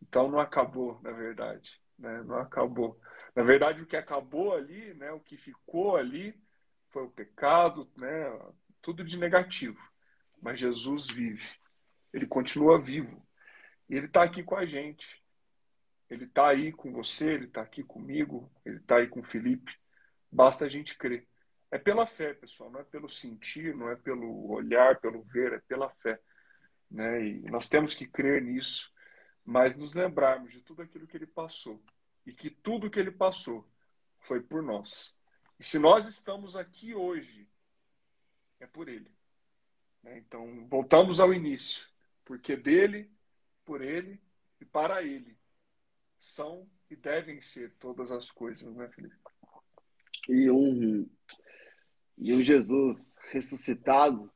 Então, 0.02 0.28
não 0.28 0.38
acabou, 0.38 1.00
na 1.02 1.12
verdade. 1.12 1.80
Né? 1.98 2.22
Não 2.22 2.36
acabou. 2.36 3.00
Na 3.34 3.42
verdade, 3.42 3.82
o 3.82 3.86
que 3.86 3.96
acabou 3.96 4.54
ali, 4.54 4.94
né, 4.94 5.12
o 5.12 5.20
que 5.20 5.36
ficou 5.36 5.96
ali, 5.96 6.34
foi 6.90 7.04
o 7.04 7.10
pecado, 7.10 7.90
né, 7.96 8.24
tudo 8.80 9.04
de 9.04 9.18
negativo. 9.18 9.78
Mas 10.40 10.58
Jesus 10.58 11.06
vive. 11.08 11.46
Ele 12.12 12.26
continua 12.26 12.80
vivo. 12.80 13.22
E 13.88 13.94
ele 13.94 14.06
está 14.06 14.22
aqui 14.22 14.42
com 14.42 14.56
a 14.56 14.64
gente. 14.64 15.06
Ele 16.08 16.24
está 16.24 16.48
aí 16.48 16.72
com 16.72 16.92
você, 16.92 17.34
ele 17.34 17.46
está 17.46 17.62
aqui 17.62 17.82
comigo, 17.82 18.50
ele 18.64 18.76
está 18.76 18.98
aí 18.98 19.08
com 19.08 19.20
o 19.20 19.24
Felipe. 19.24 19.72
Basta 20.30 20.64
a 20.64 20.68
gente 20.68 20.96
crer. 20.96 21.26
É 21.70 21.78
pela 21.78 22.06
fé, 22.06 22.32
pessoal, 22.32 22.70
não 22.70 22.80
é 22.80 22.84
pelo 22.84 23.08
sentir, 23.08 23.74
não 23.74 23.90
é 23.90 23.96
pelo 23.96 24.50
olhar, 24.50 25.00
pelo 25.00 25.22
ver, 25.24 25.52
é 25.52 25.58
pela 25.66 25.90
fé. 25.90 26.18
Né? 26.90 27.26
E 27.26 27.50
nós 27.50 27.68
temos 27.68 27.94
que 27.94 28.06
crer 28.06 28.42
nisso, 28.42 28.92
mas 29.44 29.76
nos 29.76 29.94
lembrarmos 29.94 30.52
de 30.52 30.60
tudo 30.60 30.82
aquilo 30.82 31.06
que 31.06 31.16
ele 31.16 31.26
passou 31.26 31.82
e 32.24 32.32
que 32.32 32.50
tudo 32.50 32.90
que 32.90 32.98
ele 32.98 33.10
passou 33.10 33.66
foi 34.18 34.40
por 34.40 34.62
nós. 34.62 35.18
E 35.58 35.64
se 35.64 35.78
nós 35.78 36.08
estamos 36.08 36.56
aqui 36.56 36.94
hoje, 36.94 37.48
é 38.60 38.66
por 38.66 38.88
ele. 38.88 39.10
Né? 40.02 40.18
Então, 40.18 40.66
voltamos 40.68 41.20
ao 41.20 41.32
início. 41.32 41.86
Porque 42.24 42.56
dele, 42.56 43.10
por 43.64 43.80
ele 43.80 44.20
e 44.60 44.64
para 44.64 45.02
ele 45.02 45.36
são 46.18 46.68
e 46.90 46.96
devem 46.96 47.40
ser 47.40 47.74
todas 47.78 48.10
as 48.10 48.30
coisas, 48.30 48.74
né, 48.74 48.88
Felipe? 48.88 49.16
E 50.28 50.50
um, 50.50 51.08
e 52.18 52.32
um 52.32 52.42
Jesus 52.42 53.16
ressuscitado, 53.30 54.32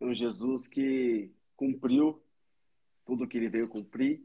um 0.00 0.14
Jesus 0.14 0.66
que 0.66 1.30
cumpriu 1.60 2.18
tudo 3.04 3.28
que 3.28 3.36
ele 3.36 3.50
veio 3.50 3.68
cumprir, 3.68 4.24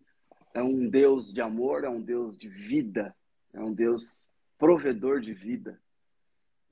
é 0.53 0.63
um 0.63 0.87
Deus 0.87 1.33
de 1.33 1.41
amor, 1.41 1.83
é 1.83 1.89
um 1.89 2.01
Deus 2.01 2.37
de 2.37 2.47
vida, 2.47 3.13
é 3.53 3.59
um 3.59 3.73
Deus 3.73 4.29
provedor 4.57 5.19
de 5.19 5.33
vida. 5.33 5.77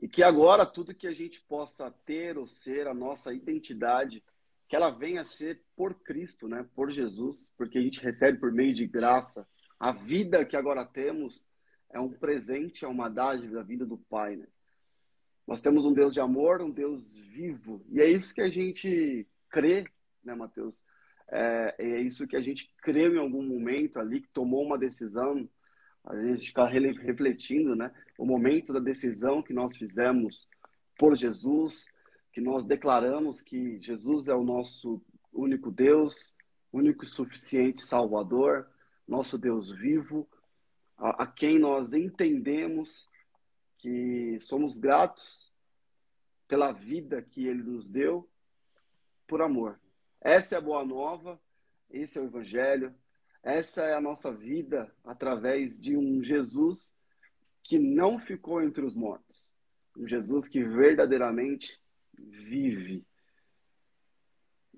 E 0.01 0.07
que 0.07 0.23
agora 0.23 0.65
tudo 0.65 0.95
que 0.95 1.05
a 1.05 1.13
gente 1.13 1.41
possa 1.41 1.91
ter 2.05 2.37
ou 2.37 2.47
ser, 2.47 2.87
a 2.87 2.93
nossa 2.93 3.33
identidade, 3.33 4.23
que 4.69 4.75
ela 4.75 4.89
venha 4.89 5.21
a 5.21 5.25
ser 5.25 5.61
por 5.75 5.95
Cristo, 5.95 6.47
né? 6.47 6.65
por 6.73 6.89
Jesus, 6.89 7.51
porque 7.57 7.77
a 7.77 7.81
gente 7.81 7.99
recebe 7.99 8.39
por 8.39 8.53
meio 8.53 8.73
de 8.73 8.87
graça. 8.87 9.45
A 9.77 9.91
vida 9.91 10.45
que 10.45 10.55
agora 10.55 10.85
temos 10.85 11.45
é 11.89 11.99
um 11.99 12.09
presente, 12.09 12.85
é 12.85 12.87
uma 12.87 13.09
dádiva 13.09 13.55
da 13.55 13.63
vida 13.63 13.85
do 13.85 13.97
Pai. 13.97 14.37
Né? 14.37 14.47
Nós 15.45 15.59
temos 15.59 15.83
um 15.83 15.91
Deus 15.91 16.13
de 16.13 16.21
amor, 16.21 16.61
um 16.61 16.71
Deus 16.71 17.19
vivo. 17.19 17.85
E 17.89 17.99
é 17.99 18.09
isso 18.09 18.33
que 18.33 18.41
a 18.41 18.49
gente 18.49 19.27
crê, 19.49 19.85
né, 20.23 20.35
Mateus? 20.35 20.83
É, 21.29 21.75
é 21.79 22.01
isso 22.01 22.27
que 22.27 22.35
a 22.35 22.41
gente 22.41 22.73
creu 22.81 23.15
em 23.15 23.19
algum 23.19 23.43
momento 23.43 23.99
ali, 23.99 24.21
que 24.21 24.29
tomou 24.29 24.63
uma 24.63 24.77
decisão, 24.77 25.49
a 26.03 26.15
gente 26.15 26.47
fica 26.47 26.65
refletindo, 26.65 27.75
né? 27.75 27.91
O 28.17 28.25
momento 28.25 28.73
da 28.73 28.79
decisão 28.79 29.41
que 29.41 29.53
nós 29.53 29.75
fizemos 29.75 30.47
por 30.97 31.15
Jesus, 31.15 31.87
que 32.31 32.41
nós 32.41 32.65
declaramos 32.65 33.41
que 33.41 33.79
Jesus 33.81 34.27
é 34.27 34.35
o 34.35 34.43
nosso 34.43 35.01
único 35.31 35.71
Deus, 35.71 36.35
único 36.71 37.03
e 37.03 37.07
suficiente 37.07 37.85
Salvador, 37.85 38.67
nosso 39.07 39.37
Deus 39.37 39.71
vivo, 39.71 40.27
a, 40.97 41.23
a 41.23 41.27
quem 41.27 41.57
nós 41.57 41.93
entendemos 41.93 43.09
que 43.77 44.39
somos 44.41 44.77
gratos 44.77 45.51
pela 46.47 46.71
vida 46.71 47.21
que 47.21 47.47
Ele 47.47 47.63
nos 47.63 47.89
deu 47.89 48.29
por 49.27 49.41
amor. 49.41 49.79
Essa 50.23 50.55
é 50.55 50.57
a 50.57 50.61
boa 50.61 50.85
nova, 50.85 51.37
esse 51.89 52.17
é 52.17 52.21
o 52.21 52.25
Evangelho, 52.25 52.95
essa 53.43 53.83
é 53.83 53.93
a 53.93 53.99
nossa 53.99 54.31
vida 54.31 54.89
através 55.03 55.77
de 55.77 55.97
um 55.97 56.23
Jesus 56.23 56.95
que 57.61 57.77
não 57.77 58.17
ficou 58.17 58.63
entre 58.63 58.85
os 58.85 58.95
mortos, 58.95 59.51
um 59.97 60.07
Jesus 60.07 60.47
que 60.47 60.63
verdadeiramente 60.63 61.77
vive. 62.17 63.05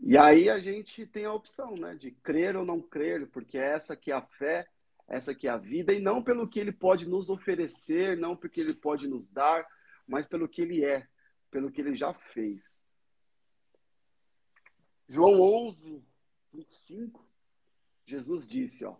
E 0.02 0.18
aí 0.18 0.50
a 0.50 0.60
gente 0.60 1.06
tem 1.06 1.26
a 1.26 1.34
opção, 1.34 1.76
né, 1.76 1.94
de 1.94 2.10
crer 2.10 2.56
ou 2.56 2.66
não 2.66 2.82
crer, 2.82 3.28
porque 3.28 3.60
essa 3.60 3.96
que 3.96 4.12
é 4.12 4.16
a 4.16 4.24
fé, 4.24 4.68
essa 5.08 5.36
que 5.36 5.48
é 5.48 5.52
a 5.52 5.58
vida, 5.58 5.94
e 5.94 6.00
não 6.00 6.24
pelo 6.24 6.48
que 6.48 6.60
ele 6.60 6.72
pode 6.72 7.08
nos 7.08 7.30
oferecer, 7.30 8.18
não 8.18 8.36
porque 8.36 8.62
ele 8.62 8.74
pode 8.74 9.08
nos 9.08 9.28
dar, 9.30 9.64
mas 10.08 10.26
pelo 10.26 10.50
que 10.50 10.64
ele 10.64 10.84
é, 10.84 11.08
pelo 11.52 11.72
que 11.72 11.82
ele 11.82 11.96
já 11.96 12.16
fez. 12.16 12.85
João 15.08 15.39
11, 15.39 16.04
25, 16.54 17.24
Jesus 18.06 18.48
disse, 18.48 18.84
ó, 18.86 18.96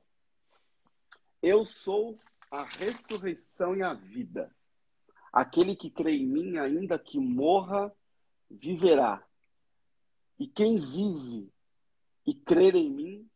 Eu 1.41 1.65
sou 1.65 2.18
a 2.52 2.63
ressurreição 2.63 3.76
e 3.76 3.82
a 3.82 3.94
vida. 3.94 4.54
Aquele 5.34 5.76
que 5.76 5.89
crê 5.89 6.18
em 6.18 6.26
mim, 6.26 6.58
ainda 6.58 6.98
que 6.98 7.20
morra, 7.20 7.94
viverá. 8.50 9.26
E 10.39 10.48
quem 10.48 10.80
vive 10.80 11.52
e 12.26 12.34
crer 12.34 12.76
em 12.76 12.89
mim, 12.89 13.30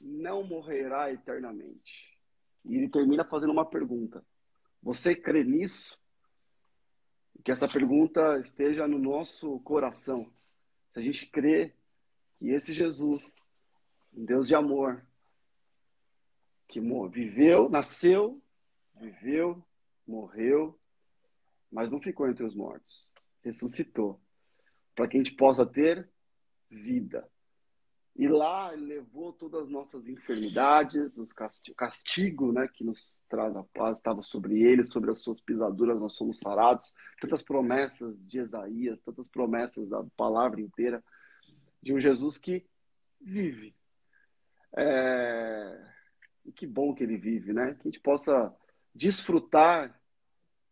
não 0.00 0.42
morrerá 0.44 1.12
eternamente. 1.12 2.18
E 2.64 2.76
ele 2.76 2.88
termina 2.88 3.24
fazendo 3.24 3.52
uma 3.52 3.68
pergunta. 3.68 4.24
Você 4.82 5.14
crê 5.14 5.44
nisso? 5.44 6.00
Que 7.44 7.50
essa 7.50 7.68
pergunta 7.68 8.38
esteja 8.38 8.86
no 8.86 8.98
nosso 8.98 9.58
coração. 9.60 10.32
Se 10.92 11.00
a 11.00 11.02
gente 11.02 11.26
crê 11.26 11.74
que 12.42 12.50
esse 12.50 12.74
Jesus, 12.74 13.40
um 14.12 14.24
Deus 14.24 14.48
de 14.48 14.54
amor, 14.56 15.06
que 16.66 16.80
viveu, 17.08 17.68
nasceu, 17.68 18.42
viveu, 18.96 19.64
morreu, 20.04 20.76
mas 21.70 21.88
não 21.88 22.00
ficou 22.00 22.28
entre 22.28 22.44
os 22.44 22.52
mortos. 22.52 23.12
Ressuscitou. 23.44 24.20
Para 24.92 25.06
que 25.06 25.16
a 25.16 25.20
gente 25.20 25.36
possa 25.36 25.64
ter 25.64 26.10
vida. 26.68 27.30
E 28.16 28.26
lá 28.26 28.74
ele 28.74 28.86
levou 28.86 29.32
todas 29.32 29.62
as 29.62 29.68
nossas 29.68 30.08
enfermidades, 30.08 31.18
os 31.18 31.32
castigo, 31.32 31.76
castigo 31.76 32.52
né, 32.52 32.66
que 32.66 32.82
nos 32.82 33.22
traz 33.28 33.54
a 33.54 33.62
paz, 33.62 33.98
estava 33.98 34.20
sobre 34.20 34.60
ele, 34.60 34.84
sobre 34.84 35.12
as 35.12 35.18
suas 35.18 35.40
pisaduras 35.40 36.00
nós 36.00 36.14
somos 36.14 36.40
sarados. 36.40 36.92
Tantas 37.20 37.40
promessas 37.40 38.20
de 38.26 38.40
Isaías, 38.40 39.00
tantas 39.00 39.28
promessas 39.28 39.88
da 39.88 40.04
palavra 40.16 40.60
inteira 40.60 41.02
de 41.82 41.92
um 41.92 41.98
Jesus 41.98 42.38
que 42.38 42.66
vive. 43.20 43.74
É... 44.76 45.92
E 46.44 46.52
que 46.52 46.66
bom 46.66 46.94
que 46.94 47.02
ele 47.02 47.16
vive, 47.16 47.52
né? 47.52 47.74
Que 47.74 47.88
a 47.88 47.90
gente 47.90 48.00
possa 48.00 48.54
desfrutar 48.94 50.00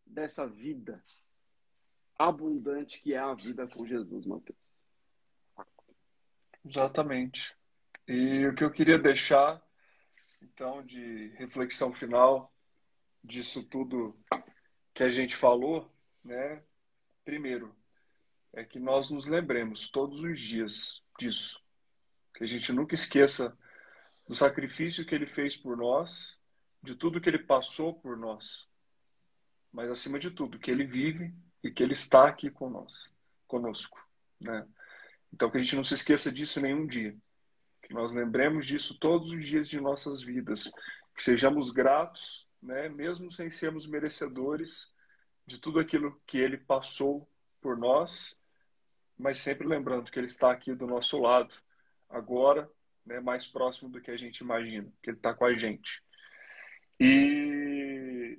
dessa 0.05 0.46
vida 0.46 1.03
abundante 2.18 3.01
que 3.01 3.14
é 3.14 3.18
a 3.18 3.33
vida 3.33 3.66
com 3.66 3.87
Jesus, 3.87 4.27
Mateus. 4.27 4.79
Exatamente. 6.64 7.57
E 8.07 8.46
o 8.46 8.55
que 8.55 8.62
eu 8.62 8.70
queria 8.70 8.99
deixar, 8.99 9.62
então, 10.42 10.85
de 10.85 11.29
reflexão 11.38 11.92
final 11.92 12.53
disso 13.23 13.62
tudo 13.62 14.18
que 14.92 15.03
a 15.03 15.09
gente 15.09 15.37
falou, 15.37 15.90
né? 16.23 16.62
Primeiro, 17.25 17.75
é 18.52 18.64
que 18.64 18.78
nós 18.78 19.10
nos 19.10 19.26
lembremos 19.26 19.88
todos 19.88 20.20
os 20.20 20.38
dias 20.38 21.02
disso. 21.18 21.60
Que 22.34 22.44
a 22.44 22.46
gente 22.46 22.72
nunca 22.72 22.94
esqueça 22.94 23.56
do 24.26 24.34
sacrifício 24.34 25.04
que 25.04 25.14
ele 25.14 25.26
fez 25.26 25.56
por 25.56 25.76
nós, 25.76 26.40
de 26.82 26.94
tudo 26.94 27.20
que 27.20 27.28
ele 27.28 27.38
passou 27.38 27.94
por 27.94 28.16
nós. 28.16 28.68
Mas 29.72 29.90
acima 29.90 30.18
de 30.18 30.30
tudo, 30.30 30.58
que 30.58 30.70
ele 30.70 30.84
vive 30.84 31.34
e 31.62 31.70
que 31.70 31.82
ele 31.82 31.92
está 31.92 32.28
aqui 32.28 32.50
com 32.50 32.68
nós, 32.68 33.14
conosco, 33.46 34.04
né? 34.40 34.66
Então 35.32 35.50
que 35.50 35.58
a 35.58 35.62
gente 35.62 35.76
não 35.76 35.84
se 35.84 35.94
esqueça 35.94 36.32
disso 36.32 36.60
nenhum 36.60 36.86
dia. 36.86 37.16
Que 37.82 37.94
nós 37.94 38.12
lembremos 38.12 38.66
disso 38.66 38.98
todos 38.98 39.30
os 39.30 39.46
dias 39.46 39.68
de 39.68 39.80
nossas 39.80 40.22
vidas, 40.22 40.72
que 41.14 41.22
sejamos 41.22 41.70
gratos, 41.70 42.48
né, 42.60 42.88
mesmo 42.88 43.30
sem 43.30 43.50
sermos 43.50 43.86
merecedores 43.86 44.94
de 45.46 45.58
tudo 45.58 45.78
aquilo 45.78 46.20
que 46.26 46.38
ele 46.38 46.56
passou 46.56 47.28
por 47.60 47.76
nós 47.76 48.39
mas 49.20 49.38
sempre 49.38 49.66
lembrando 49.66 50.11
que 50.11 50.18
Ele 50.18 50.26
está 50.26 50.50
aqui 50.50 50.74
do 50.74 50.87
nosso 50.87 51.18
lado, 51.18 51.54
agora, 52.09 52.68
né, 53.04 53.20
mais 53.20 53.46
próximo 53.46 53.90
do 53.90 54.00
que 54.00 54.11
a 54.11 54.16
gente 54.16 54.38
imagina, 54.38 54.90
que 55.02 55.11
Ele 55.11 55.18
está 55.18 55.35
com 55.35 55.44
a 55.44 55.54
gente. 55.54 56.02
E 56.98 58.38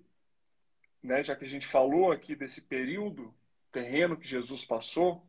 né, 1.04 1.24
já 1.24 1.36
que 1.36 1.46
a 1.46 1.48
gente 1.48 1.68
falou 1.68 2.12
aqui 2.12 2.36
desse 2.36 2.62
período 2.62 3.34
terreno 3.72 4.18
que 4.18 4.28
Jesus 4.28 4.66
passou, 4.66 5.26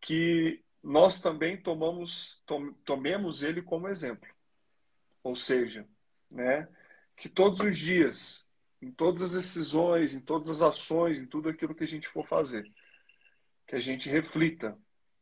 que 0.00 0.62
nós 0.82 1.20
também 1.20 1.56
tomamos, 1.56 2.42
tom, 2.46 2.72
tomemos 2.84 3.42
ele 3.42 3.62
como 3.62 3.88
exemplo. 3.88 4.28
Ou 5.22 5.34
seja, 5.34 5.86
né, 6.30 6.68
que 7.16 7.28
todos 7.28 7.60
os 7.60 7.76
dias, 7.76 8.46
em 8.80 8.90
todas 8.90 9.22
as 9.22 9.32
decisões, 9.32 10.14
em 10.14 10.20
todas 10.20 10.50
as 10.50 10.62
ações, 10.62 11.18
em 11.18 11.26
tudo 11.26 11.48
aquilo 11.48 11.74
que 11.74 11.84
a 11.84 11.88
gente 11.88 12.08
for 12.08 12.26
fazer, 12.26 12.70
que 13.66 13.76
a 13.76 13.80
gente 13.80 14.08
reflita 14.08 14.78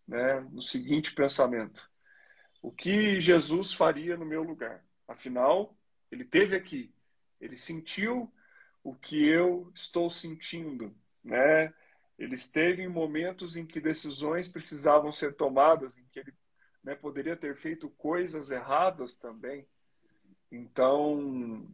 né, 0.07 0.41
no 0.51 0.63
seguinte 0.63 1.15
pensamento: 1.15 1.89
o 2.61 2.71
que 2.71 3.21
Jesus 3.21 3.73
faria 3.73 4.17
no 4.17 4.27
meu 4.27 4.43
lugar? 4.43 4.85
Afinal, 5.07 5.77
ele 6.11 6.25
teve 6.25 6.57
aqui, 6.57 6.95
ele 7.41 7.57
sentiu 7.57 8.33
o 8.83 8.95
que 8.95 9.25
eu 9.25 9.71
estou 9.75 10.11
sentindo, 10.11 10.95
né? 11.23 11.73
Ele 12.19 12.35
esteve 12.35 12.83
em 12.83 12.89
momentos 12.89 13.57
em 13.57 13.67
que 13.67 13.81
decisões 13.81 14.47
precisavam 14.49 15.11
ser 15.11 15.35
tomadas, 15.35 15.99
em 15.99 16.07
que 16.09 16.21
ele 16.21 16.33
né, 16.85 16.95
poderia 16.95 17.37
ter 17.37 17.57
feito 17.57 17.89
coisas 17.91 18.51
erradas 18.51 19.17
também. 19.17 19.67
Então, 20.51 21.67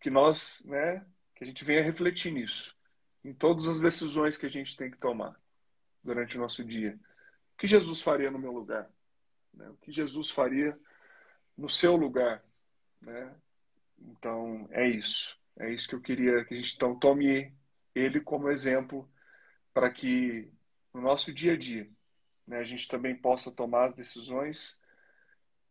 que 0.00 0.08
nós, 0.08 0.62
né, 0.64 1.04
que 1.34 1.44
a 1.44 1.46
gente 1.46 1.64
venha 1.64 1.82
refletir 1.82 2.32
nisso, 2.32 2.74
em 3.24 3.34
todas 3.34 3.68
as 3.68 3.80
decisões 3.80 4.38
que 4.38 4.46
a 4.46 4.50
gente 4.50 4.76
tem 4.76 4.90
que 4.90 4.96
tomar 4.96 5.38
durante 6.02 6.36
o 6.36 6.40
nosso 6.40 6.64
dia. 6.64 6.98
O 7.54 7.58
que 7.58 7.66
Jesus 7.66 8.00
faria 8.00 8.30
no 8.30 8.38
meu 8.38 8.52
lugar? 8.52 8.90
Né? 9.52 9.68
O 9.68 9.76
que 9.76 9.92
Jesus 9.92 10.30
faria 10.30 10.78
no 11.56 11.68
seu 11.68 11.96
lugar? 11.96 12.42
Né? 13.00 13.34
Então, 13.98 14.68
é 14.70 14.88
isso. 14.88 15.38
É 15.58 15.70
isso 15.72 15.88
que 15.88 15.94
eu 15.94 16.00
queria 16.00 16.44
que 16.44 16.54
a 16.54 16.56
gente 16.56 16.74
então 16.74 16.98
tome 16.98 17.54
ele 17.94 18.20
como 18.20 18.50
exemplo 18.50 19.10
para 19.74 19.90
que 19.90 20.50
no 20.92 21.02
nosso 21.02 21.32
dia 21.32 21.52
a 21.52 21.56
dia 21.56 21.90
né, 22.46 22.58
a 22.58 22.64
gente 22.64 22.88
também 22.88 23.14
possa 23.14 23.50
tomar 23.50 23.86
as 23.86 23.94
decisões 23.94 24.80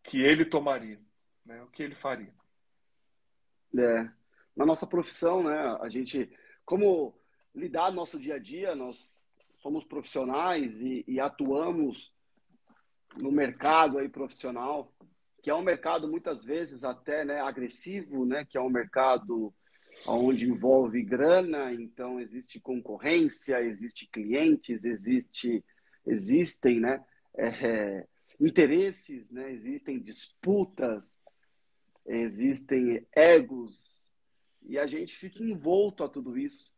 que 0.03 0.21
ele 0.21 0.45
tomaria, 0.45 0.99
né, 1.45 1.61
o 1.63 1.67
que 1.67 1.83
ele 1.83 1.95
faria. 1.95 2.33
É, 3.77 4.09
na 4.55 4.65
nossa 4.65 4.87
profissão, 4.87 5.43
né, 5.43 5.77
a 5.81 5.89
gente, 5.89 6.31
como 6.65 7.19
lidar 7.53 7.89
no 7.89 7.97
nosso 7.97 8.19
dia 8.19 8.35
a 8.35 8.39
dia, 8.39 8.75
nós 8.75 9.18
somos 9.59 9.83
profissionais 9.85 10.81
e, 10.81 11.03
e 11.07 11.19
atuamos 11.19 12.13
no 13.17 13.31
mercado 13.31 13.97
aí 13.97 14.07
profissional, 14.07 14.93
que 15.41 15.49
é 15.49 15.55
um 15.55 15.61
mercado 15.61 16.07
muitas 16.07 16.43
vezes 16.43 16.83
até 16.83 17.23
né, 17.23 17.39
agressivo, 17.39 18.25
né, 18.25 18.45
que 18.45 18.57
é 18.57 18.61
um 18.61 18.69
mercado 18.69 19.53
onde 20.05 20.45
envolve 20.45 21.01
grana, 21.03 21.73
então 21.73 22.19
existe 22.19 22.59
concorrência, 22.59 23.61
existe 23.61 24.07
clientes, 24.07 24.83
existe, 24.83 25.63
existem 26.05 26.79
né, 26.79 27.03
é, 27.37 28.05
interesses, 28.39 29.29
né, 29.31 29.51
existem 29.51 29.99
disputas, 29.99 31.19
existem 32.05 33.05
egos, 33.13 33.99
e 34.61 34.77
a 34.77 34.85
gente 34.85 35.15
fica 35.15 35.43
envolto 35.43 36.03
a 36.03 36.09
tudo 36.09 36.37
isso. 36.37 36.71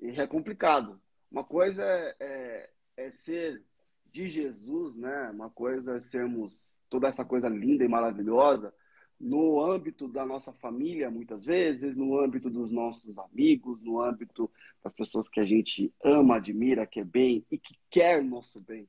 E 0.00 0.20
é 0.20 0.26
complicado. 0.26 1.00
Uma 1.32 1.44
coisa 1.44 1.82
é, 1.82 2.16
é, 2.20 2.70
é, 2.98 3.10
ser 3.10 3.64
de 4.12 4.28
Jesus, 4.28 4.94
né? 4.94 5.30
Uma 5.30 5.48
coisa 5.48 5.96
é 5.96 6.00
sermos 6.00 6.74
toda 6.90 7.08
essa 7.08 7.24
coisa 7.24 7.48
linda 7.48 7.82
e 7.82 7.88
maravilhosa 7.88 8.72
no 9.18 9.64
âmbito 9.64 10.06
da 10.08 10.26
nossa 10.26 10.52
família, 10.52 11.10
muitas 11.10 11.46
vezes, 11.46 11.96
no 11.96 12.18
âmbito 12.18 12.50
dos 12.50 12.70
nossos 12.70 13.16
amigos, 13.16 13.80
no 13.80 14.02
âmbito 14.02 14.50
das 14.84 14.92
pessoas 14.94 15.26
que 15.26 15.40
a 15.40 15.44
gente 15.44 15.94
ama, 16.04 16.36
admira, 16.36 16.86
quer 16.86 17.04
bem 17.04 17.46
e 17.50 17.56
que 17.56 17.78
quer 17.88 18.22
nosso 18.22 18.60
bem. 18.60 18.86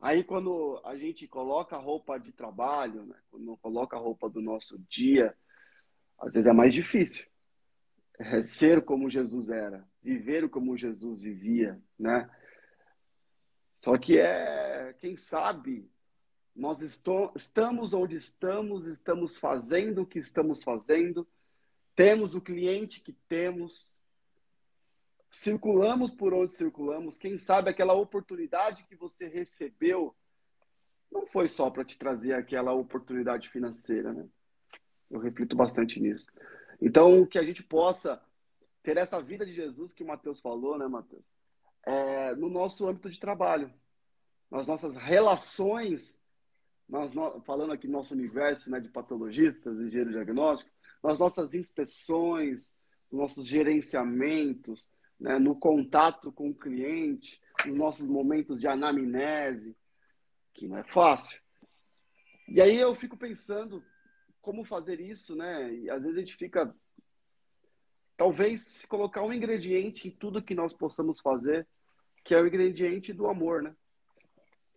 Aí, 0.00 0.22
quando 0.22 0.80
a 0.84 0.96
gente 0.96 1.26
coloca 1.26 1.74
a 1.74 1.80
roupa 1.80 2.18
de 2.18 2.30
trabalho, 2.30 3.04
né? 3.06 3.16
quando 3.30 3.56
coloca 3.56 3.96
a 3.96 4.00
roupa 4.00 4.28
do 4.28 4.40
nosso 4.40 4.78
dia, 4.88 5.34
às 6.20 6.34
vezes 6.34 6.46
é 6.46 6.52
mais 6.52 6.72
difícil 6.72 7.31
é 8.18 8.42
ser 8.42 8.84
como 8.84 9.10
Jesus 9.10 9.50
era, 9.50 9.86
viver 10.02 10.48
como 10.48 10.76
Jesus 10.76 11.22
vivia, 11.22 11.80
né? 11.98 12.30
Só 13.80 13.98
que 13.98 14.18
é, 14.18 14.94
quem 14.98 15.16
sabe, 15.16 15.90
nós 16.54 16.82
estou, 16.82 17.32
estamos 17.34 17.92
onde 17.92 18.16
estamos, 18.16 18.86
estamos 18.86 19.36
fazendo 19.36 20.02
o 20.02 20.06
que 20.06 20.18
estamos 20.18 20.62
fazendo, 20.62 21.26
temos 21.96 22.34
o 22.34 22.40
cliente 22.40 23.00
que 23.00 23.12
temos, 23.28 24.00
circulamos 25.32 26.10
por 26.12 26.32
onde 26.32 26.52
circulamos, 26.52 27.18
quem 27.18 27.38
sabe 27.38 27.70
aquela 27.70 27.94
oportunidade 27.94 28.84
que 28.84 28.94
você 28.94 29.26
recebeu 29.26 30.14
não 31.10 31.26
foi 31.26 31.48
só 31.48 31.70
para 31.70 31.84
te 31.84 31.98
trazer 31.98 32.32
aquela 32.34 32.72
oportunidade 32.72 33.50
financeira, 33.50 34.12
né? 34.12 34.26
Eu 35.10 35.20
reflito 35.20 35.54
bastante 35.54 36.00
nisso. 36.00 36.26
Então, 36.80 37.26
que 37.26 37.38
a 37.38 37.42
gente 37.42 37.62
possa 37.62 38.20
ter 38.82 38.96
essa 38.96 39.20
vida 39.20 39.46
de 39.46 39.52
Jesus 39.52 39.92
que 39.92 40.02
o 40.02 40.06
Mateus 40.06 40.40
falou, 40.40 40.78
né, 40.78 40.86
Mateus? 40.86 41.24
É, 41.84 42.34
no 42.34 42.48
nosso 42.48 42.86
âmbito 42.86 43.10
de 43.10 43.18
trabalho, 43.18 43.72
nas 44.50 44.66
nossas 44.66 44.96
relações, 44.96 46.20
nós, 46.88 47.12
falando 47.44 47.72
aqui 47.72 47.86
no 47.86 47.94
nosso 47.94 48.14
universo 48.14 48.70
né, 48.70 48.78
de 48.78 48.88
patologistas, 48.88 49.80
engenheiros 49.80 50.12
diagnósticos, 50.12 50.76
nas 51.02 51.18
nossas 51.18 51.54
inspeções, 51.54 52.76
nos 53.10 53.20
nossos 53.20 53.46
gerenciamentos, 53.46 54.90
né, 55.18 55.38
no 55.38 55.54
contato 55.54 56.30
com 56.32 56.50
o 56.50 56.54
cliente, 56.54 57.40
nos 57.66 57.76
nossos 57.76 58.06
momentos 58.06 58.60
de 58.60 58.66
anamnese, 58.66 59.76
que 60.52 60.68
não 60.68 60.78
é 60.78 60.84
fácil. 60.84 61.40
E 62.48 62.60
aí 62.60 62.76
eu 62.76 62.94
fico 62.94 63.16
pensando 63.16 63.82
como 64.42 64.64
fazer 64.64 65.00
isso, 65.00 65.34
né? 65.36 65.72
E 65.72 65.88
às 65.88 66.02
vezes 66.02 66.16
a 66.18 66.20
gente 66.20 66.36
fica 66.36 66.74
talvez 68.16 68.84
colocar 68.86 69.22
um 69.22 69.32
ingrediente 69.32 70.08
em 70.08 70.10
tudo 70.10 70.42
que 70.42 70.54
nós 70.54 70.74
possamos 70.74 71.20
fazer, 71.20 71.66
que 72.24 72.34
é 72.34 72.40
o 72.40 72.46
ingrediente 72.46 73.12
do 73.12 73.28
amor, 73.28 73.62
né? 73.62 73.74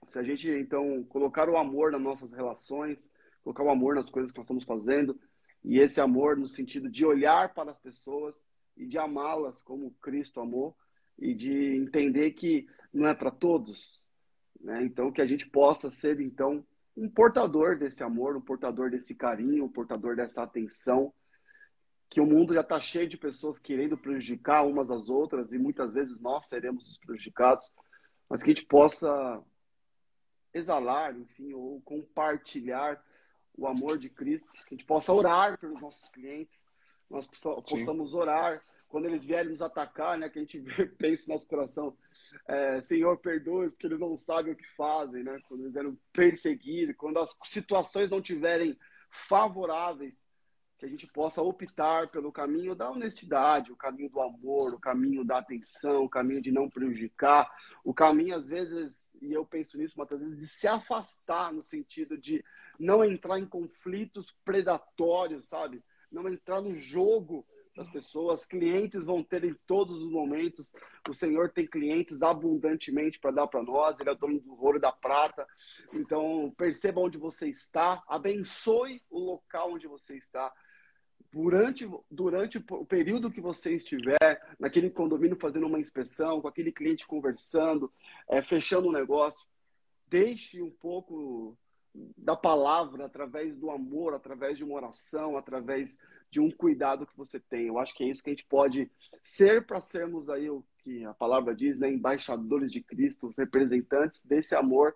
Se 0.09 0.19
a 0.19 0.23
gente 0.23 0.47
então 0.47 1.03
colocar 1.05 1.49
o 1.49 1.57
amor 1.57 1.91
nas 1.91 2.01
nossas 2.01 2.31
relações, 2.31 3.11
colocar 3.43 3.63
o 3.63 3.69
amor 3.69 3.95
nas 3.95 4.09
coisas 4.09 4.31
que 4.31 4.37
nós 4.37 4.45
estamos 4.45 4.63
fazendo, 4.63 5.19
e 5.63 5.79
esse 5.79 5.99
amor 5.99 6.37
no 6.37 6.47
sentido 6.47 6.89
de 6.89 7.03
olhar 7.03 7.53
para 7.53 7.71
as 7.71 7.79
pessoas 7.79 8.39
e 8.77 8.85
de 8.85 8.99
amá-las 8.99 9.63
como 9.63 9.95
Cristo 9.99 10.39
amou 10.39 10.77
e 11.17 11.33
de 11.33 11.75
entender 11.75 12.31
que 12.31 12.67
não 12.93 13.07
é 13.07 13.15
para 13.15 13.31
todos, 13.31 14.07
né? 14.61 14.83
Então 14.83 15.11
que 15.11 15.21
a 15.21 15.25
gente 15.25 15.49
possa 15.49 15.89
ser 15.89 16.19
então 16.21 16.63
um 16.95 17.09
portador 17.09 17.77
desse 17.77 18.03
amor, 18.03 18.35
um 18.37 18.41
portador 18.41 18.89
desse 18.89 19.13
carinho, 19.13 19.65
um 19.65 19.71
portador 19.71 20.15
dessa 20.15 20.43
atenção, 20.43 21.13
que 22.09 22.21
o 22.21 22.25
mundo 22.25 22.53
já 22.53 22.61
está 22.61 22.79
cheio 22.79 23.09
de 23.09 23.17
pessoas 23.17 23.59
querendo 23.59 23.97
prejudicar 23.97 24.65
umas 24.65 24.89
às 24.89 25.09
outras 25.09 25.51
e 25.51 25.57
muitas 25.57 25.93
vezes 25.93 26.19
nós 26.19 26.45
seremos 26.45 26.89
os 26.89 26.97
prejudicados, 26.97 27.69
mas 28.29 28.41
que 28.41 28.51
a 28.51 28.53
gente 28.53 28.65
possa 28.65 29.43
exalar, 30.53 31.17
enfim, 31.17 31.53
ou 31.53 31.81
compartilhar 31.81 33.03
o 33.57 33.67
amor 33.67 33.97
de 33.97 34.09
Cristo, 34.09 34.49
que 34.53 34.73
a 34.73 34.77
gente 34.77 34.85
possa 34.85 35.11
orar 35.11 35.57
pelos 35.59 35.81
nossos 35.81 36.09
clientes, 36.09 36.65
nós 37.09 37.27
possamos 37.27 38.11
Sim. 38.11 38.17
orar 38.17 38.63
quando 38.87 39.05
eles 39.05 39.23
vierem 39.23 39.51
nos 39.51 39.61
atacar, 39.61 40.17
né, 40.17 40.29
que 40.29 40.39
a 40.39 40.41
gente 40.41 40.59
pense 40.97 41.27
no 41.27 41.33
nosso 41.33 41.47
coração, 41.47 41.97
é, 42.47 42.81
Senhor, 42.81 43.17
perdoe, 43.17 43.69
porque 43.69 43.87
eles 43.87 43.99
não 43.99 44.15
sabem 44.15 44.53
o 44.53 44.55
que 44.55 44.67
fazem, 44.75 45.23
né? 45.23 45.39
Quando 45.47 45.61
eles 45.61 45.73
vierem 45.73 45.97
perseguir, 46.13 46.95
quando 46.95 47.19
as 47.19 47.35
situações 47.45 48.09
não 48.09 48.21
tiverem 48.21 48.77
favoráveis, 49.09 50.25
que 50.77 50.85
a 50.85 50.89
gente 50.89 51.07
possa 51.07 51.41
optar 51.41 52.09
pelo 52.09 52.31
caminho 52.31 52.75
da 52.75 52.89
honestidade, 52.89 53.71
o 53.71 53.77
caminho 53.77 54.09
do 54.09 54.21
amor, 54.21 54.73
o 54.73 54.79
caminho 54.79 55.23
da 55.23 55.37
atenção, 55.37 56.03
o 56.03 56.09
caminho 56.09 56.41
de 56.41 56.51
não 56.51 56.69
prejudicar, 56.69 57.49
o 57.83 57.93
caminho, 57.93 58.35
às 58.35 58.47
vezes, 58.47 59.05
e 59.21 59.31
eu 59.31 59.45
penso 59.45 59.77
nisso 59.77 59.93
muitas 59.95 60.19
vezes, 60.19 60.37
de 60.37 60.47
se 60.47 60.67
afastar 60.67 61.53
no 61.53 61.63
sentido 61.63 62.17
de 62.17 62.43
não 62.77 63.03
entrar 63.03 63.39
em 63.39 63.45
conflitos 63.45 64.35
predatórios, 64.43 65.47
sabe? 65.47 65.81
Não 66.11 66.27
entrar 66.27 66.61
no 66.61 66.77
jogo 66.77 67.45
das 67.75 67.89
pessoas. 67.89 68.45
Clientes 68.45 69.05
vão 69.05 69.23
ter 69.23 69.43
em 69.43 69.53
todos 69.67 70.01
os 70.01 70.11
momentos. 70.11 70.73
O 71.07 71.13
Senhor 71.13 71.51
tem 71.51 71.67
clientes 71.67 72.21
abundantemente 72.21 73.19
para 73.19 73.31
dar 73.31 73.47
para 73.47 73.61
nós. 73.61 73.99
Ele 73.99 74.09
é 74.09 74.15
dono 74.15 74.39
do 74.39 74.63
ouro 74.63 74.79
da 74.79 74.91
prata. 74.91 75.45
Então, 75.93 76.53
perceba 76.57 77.01
onde 77.01 77.17
você 77.17 77.49
está. 77.49 78.01
Abençoe 78.07 79.01
o 79.09 79.19
local 79.19 79.73
onde 79.73 79.87
você 79.87 80.15
está. 80.15 80.51
Durante, 81.31 81.89
durante 82.09 82.57
o 82.57 82.85
período 82.85 83.31
que 83.31 83.41
você 83.41 83.75
estiver 83.75 84.41
naquele 84.57 84.89
condomínio 84.89 85.37
fazendo 85.37 85.67
uma 85.67 85.79
inspeção, 85.79 86.39
com 86.39 86.47
aquele 86.47 86.71
cliente 86.71 87.05
conversando, 87.05 87.91
é, 88.29 88.41
fechando 88.41 88.87
um 88.87 88.91
negócio, 88.91 89.45
deixe 90.07 90.61
um 90.61 90.71
pouco 90.71 91.57
da 92.17 92.35
palavra, 92.35 93.05
através 93.05 93.57
do 93.57 93.69
amor, 93.69 94.13
através 94.13 94.57
de 94.57 94.63
uma 94.63 94.75
oração, 94.75 95.37
através 95.37 95.97
de 96.35 96.41
um 96.41 96.51
cuidado 96.51 97.07
que 97.07 97.15
você 97.15 97.39
tem. 97.39 97.67
Eu 97.67 97.79
acho 97.79 97.95
que 97.95 98.03
é 98.03 98.07
isso 98.07 98.21
que 98.21 98.29
a 98.29 98.33
gente 98.33 98.43
pode 98.43 98.91
ser 99.23 99.65
para 99.65 99.79
sermos 99.79 100.29
aí 100.29 100.49
o 100.49 100.65
que 100.79 101.05
a 101.05 101.13
palavra 101.13 101.55
diz, 101.55 101.79
né? 101.79 101.89
embaixadores 101.89 102.69
de 102.69 102.81
Cristo, 102.81 103.33
representantes 103.37 104.25
desse 104.25 104.53
amor. 104.53 104.93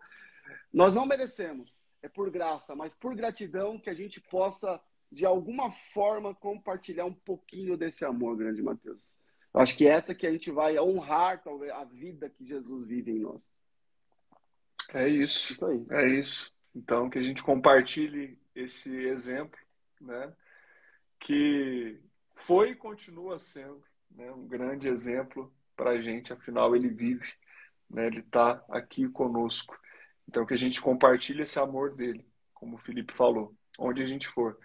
Nós 0.73 0.93
não 0.93 1.05
merecemos, 1.05 1.79
é 2.03 2.09
por 2.09 2.29
graça, 2.29 2.75
mas 2.75 2.93
por 2.93 3.15
gratidão 3.15 3.79
que 3.79 3.89
a 3.89 3.93
gente 3.93 4.19
possa, 4.19 4.81
de 5.09 5.25
alguma 5.25 5.71
forma, 5.93 6.35
compartilhar 6.35 7.05
um 7.05 7.13
pouquinho 7.13 7.77
desse 7.77 8.03
amor, 8.03 8.35
grande 8.35 8.61
Mateus. 8.61 9.17
Eu 9.53 9.61
acho 9.61 9.77
que 9.77 9.87
é 9.87 9.91
essa 9.91 10.13
que 10.13 10.27
a 10.27 10.31
gente 10.33 10.51
vai 10.51 10.77
honrar, 10.77 11.41
talvez, 11.41 11.71
a 11.71 11.85
vida 11.85 12.29
que 12.29 12.45
Jesus 12.45 12.85
vive 12.85 13.11
em 13.11 13.19
nós. 13.19 13.49
É 14.93 15.07
isso. 15.07 15.53
isso 15.53 15.65
aí. 15.65 15.85
É 15.91 16.05
isso. 16.19 16.53
Então, 16.75 17.09
que 17.09 17.17
a 17.17 17.23
gente 17.23 17.41
compartilhe 17.41 18.37
esse 18.53 18.93
exemplo, 18.93 19.57
né? 20.01 20.33
Que 21.19 21.99
foi 22.35 22.71
e 22.71 22.75
continua 22.75 23.37
sendo 23.39 23.83
né, 24.11 24.31
um 24.31 24.47
grande 24.47 24.87
exemplo 24.87 25.53
para 25.75 25.91
a 25.91 26.01
gente, 26.01 26.33
afinal, 26.33 26.75
ele 26.75 26.89
vive, 26.89 27.33
né? 27.89 28.07
Ele 28.07 28.19
está 28.19 28.63
aqui 28.69 29.07
conosco. 29.09 29.79
Então, 30.27 30.45
que 30.45 30.53
a 30.53 30.57
gente 30.57 30.81
compartilhe 30.81 31.43
esse 31.43 31.59
amor 31.59 31.95
dele, 31.95 32.25
como 32.53 32.75
o 32.75 32.79
Felipe 32.79 33.13
falou, 33.13 33.55
onde 33.77 34.01
a 34.01 34.05
gente 34.05 34.27
for. 34.27 34.57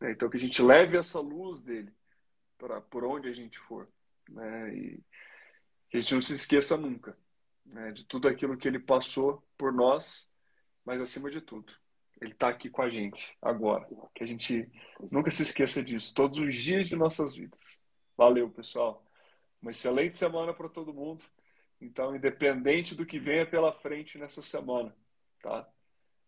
Né? 0.00 0.12
Então, 0.12 0.28
que 0.28 0.36
a 0.36 0.40
gente 0.40 0.62
leve 0.62 0.96
essa 0.96 1.20
luz 1.20 1.62
dele 1.62 1.92
para 2.58 2.80
por 2.80 3.04
onde 3.04 3.28
a 3.28 3.32
gente 3.32 3.58
for. 3.58 3.88
Né? 4.28 4.74
E 4.74 5.04
que 5.90 5.98
a 5.98 6.00
gente 6.00 6.14
não 6.14 6.22
se 6.22 6.34
esqueça 6.34 6.76
nunca 6.76 7.16
né? 7.66 7.92
de 7.92 8.04
tudo 8.06 8.28
aquilo 8.28 8.56
que 8.56 8.66
ele 8.66 8.78
passou 8.78 9.46
por 9.56 9.72
nós 9.72 10.32
mas 10.84 11.00
acima 11.00 11.30
de 11.30 11.40
tudo, 11.40 11.72
ele 12.22 12.32
está 12.32 12.48
aqui 12.48 12.70
com 12.70 12.82
a 12.82 12.88
gente 12.88 13.36
agora. 13.40 13.88
Que 14.14 14.24
a 14.24 14.26
gente 14.26 14.70
nunca 15.10 15.30
se 15.30 15.42
esqueça 15.42 15.82
disso, 15.82 16.14
todos 16.14 16.38
os 16.38 16.54
dias 16.54 16.88
de 16.88 16.96
nossas 16.96 17.34
vidas. 17.34 17.80
Valeu, 18.16 18.48
pessoal. 18.50 19.04
Uma 19.60 19.70
excelente 19.70 20.16
semana 20.16 20.54
para 20.54 20.68
todo 20.68 20.94
mundo. 20.94 21.24
Então, 21.80 22.14
independente 22.14 22.94
do 22.94 23.04
que 23.04 23.18
venha 23.18 23.44
pela 23.44 23.72
frente 23.72 24.18
nessa 24.18 24.42
semana, 24.42 24.94
tá? 25.40 25.68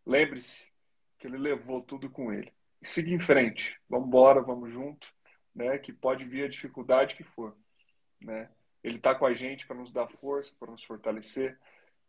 Lembre-se 0.04 0.68
que 1.18 1.26
ele 1.26 1.38
levou 1.38 1.80
tudo 1.80 2.11
com 2.11 2.33
ele. 2.33 2.52
E 2.83 2.87
siga 2.87 3.11
em 3.11 3.20
frente. 3.20 3.78
Vamos 3.88 4.09
embora, 4.09 4.42
vamos 4.42 4.72
junto, 4.72 5.09
né? 5.54 5.78
Que 5.78 5.92
pode 5.92 6.24
vir 6.24 6.44
a 6.44 6.48
dificuldade 6.48 7.14
que 7.14 7.22
for, 7.22 7.57
né? 8.20 8.50
Ele 8.83 8.96
está 8.96 9.14
com 9.14 9.24
a 9.24 9.33
gente 9.33 9.66
para 9.66 9.76
nos 9.76 9.92
dar 9.92 10.09
força, 10.09 10.52
para 10.59 10.70
nos 10.70 10.85
fortalecer 10.85 11.59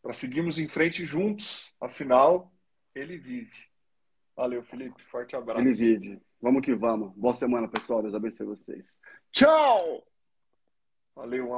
para 0.05 0.13
seguirmos 0.13 0.59
em 0.59 0.67
frente 0.67 1.03
juntos. 1.03 1.73
Afinal, 1.81 2.53
ele 2.93 3.17
vive. 3.17 3.74
Valeu, 4.35 4.63
Felipe. 4.63 5.01
Forte 5.03 5.35
abraço. 5.35 5.61
Ele 5.61 5.73
vive. 5.73 6.21
Vamos 6.41 6.61
que 6.61 6.75
vamos. 6.75 7.13
Boa 7.15 7.33
semana, 7.33 7.67
pessoal. 7.67 8.01
Deus 8.01 8.13
abençoe 8.13 8.45
vocês. 8.45 8.97
Tchau! 9.31 10.05
Valeu, 11.15 11.47
um 11.47 11.53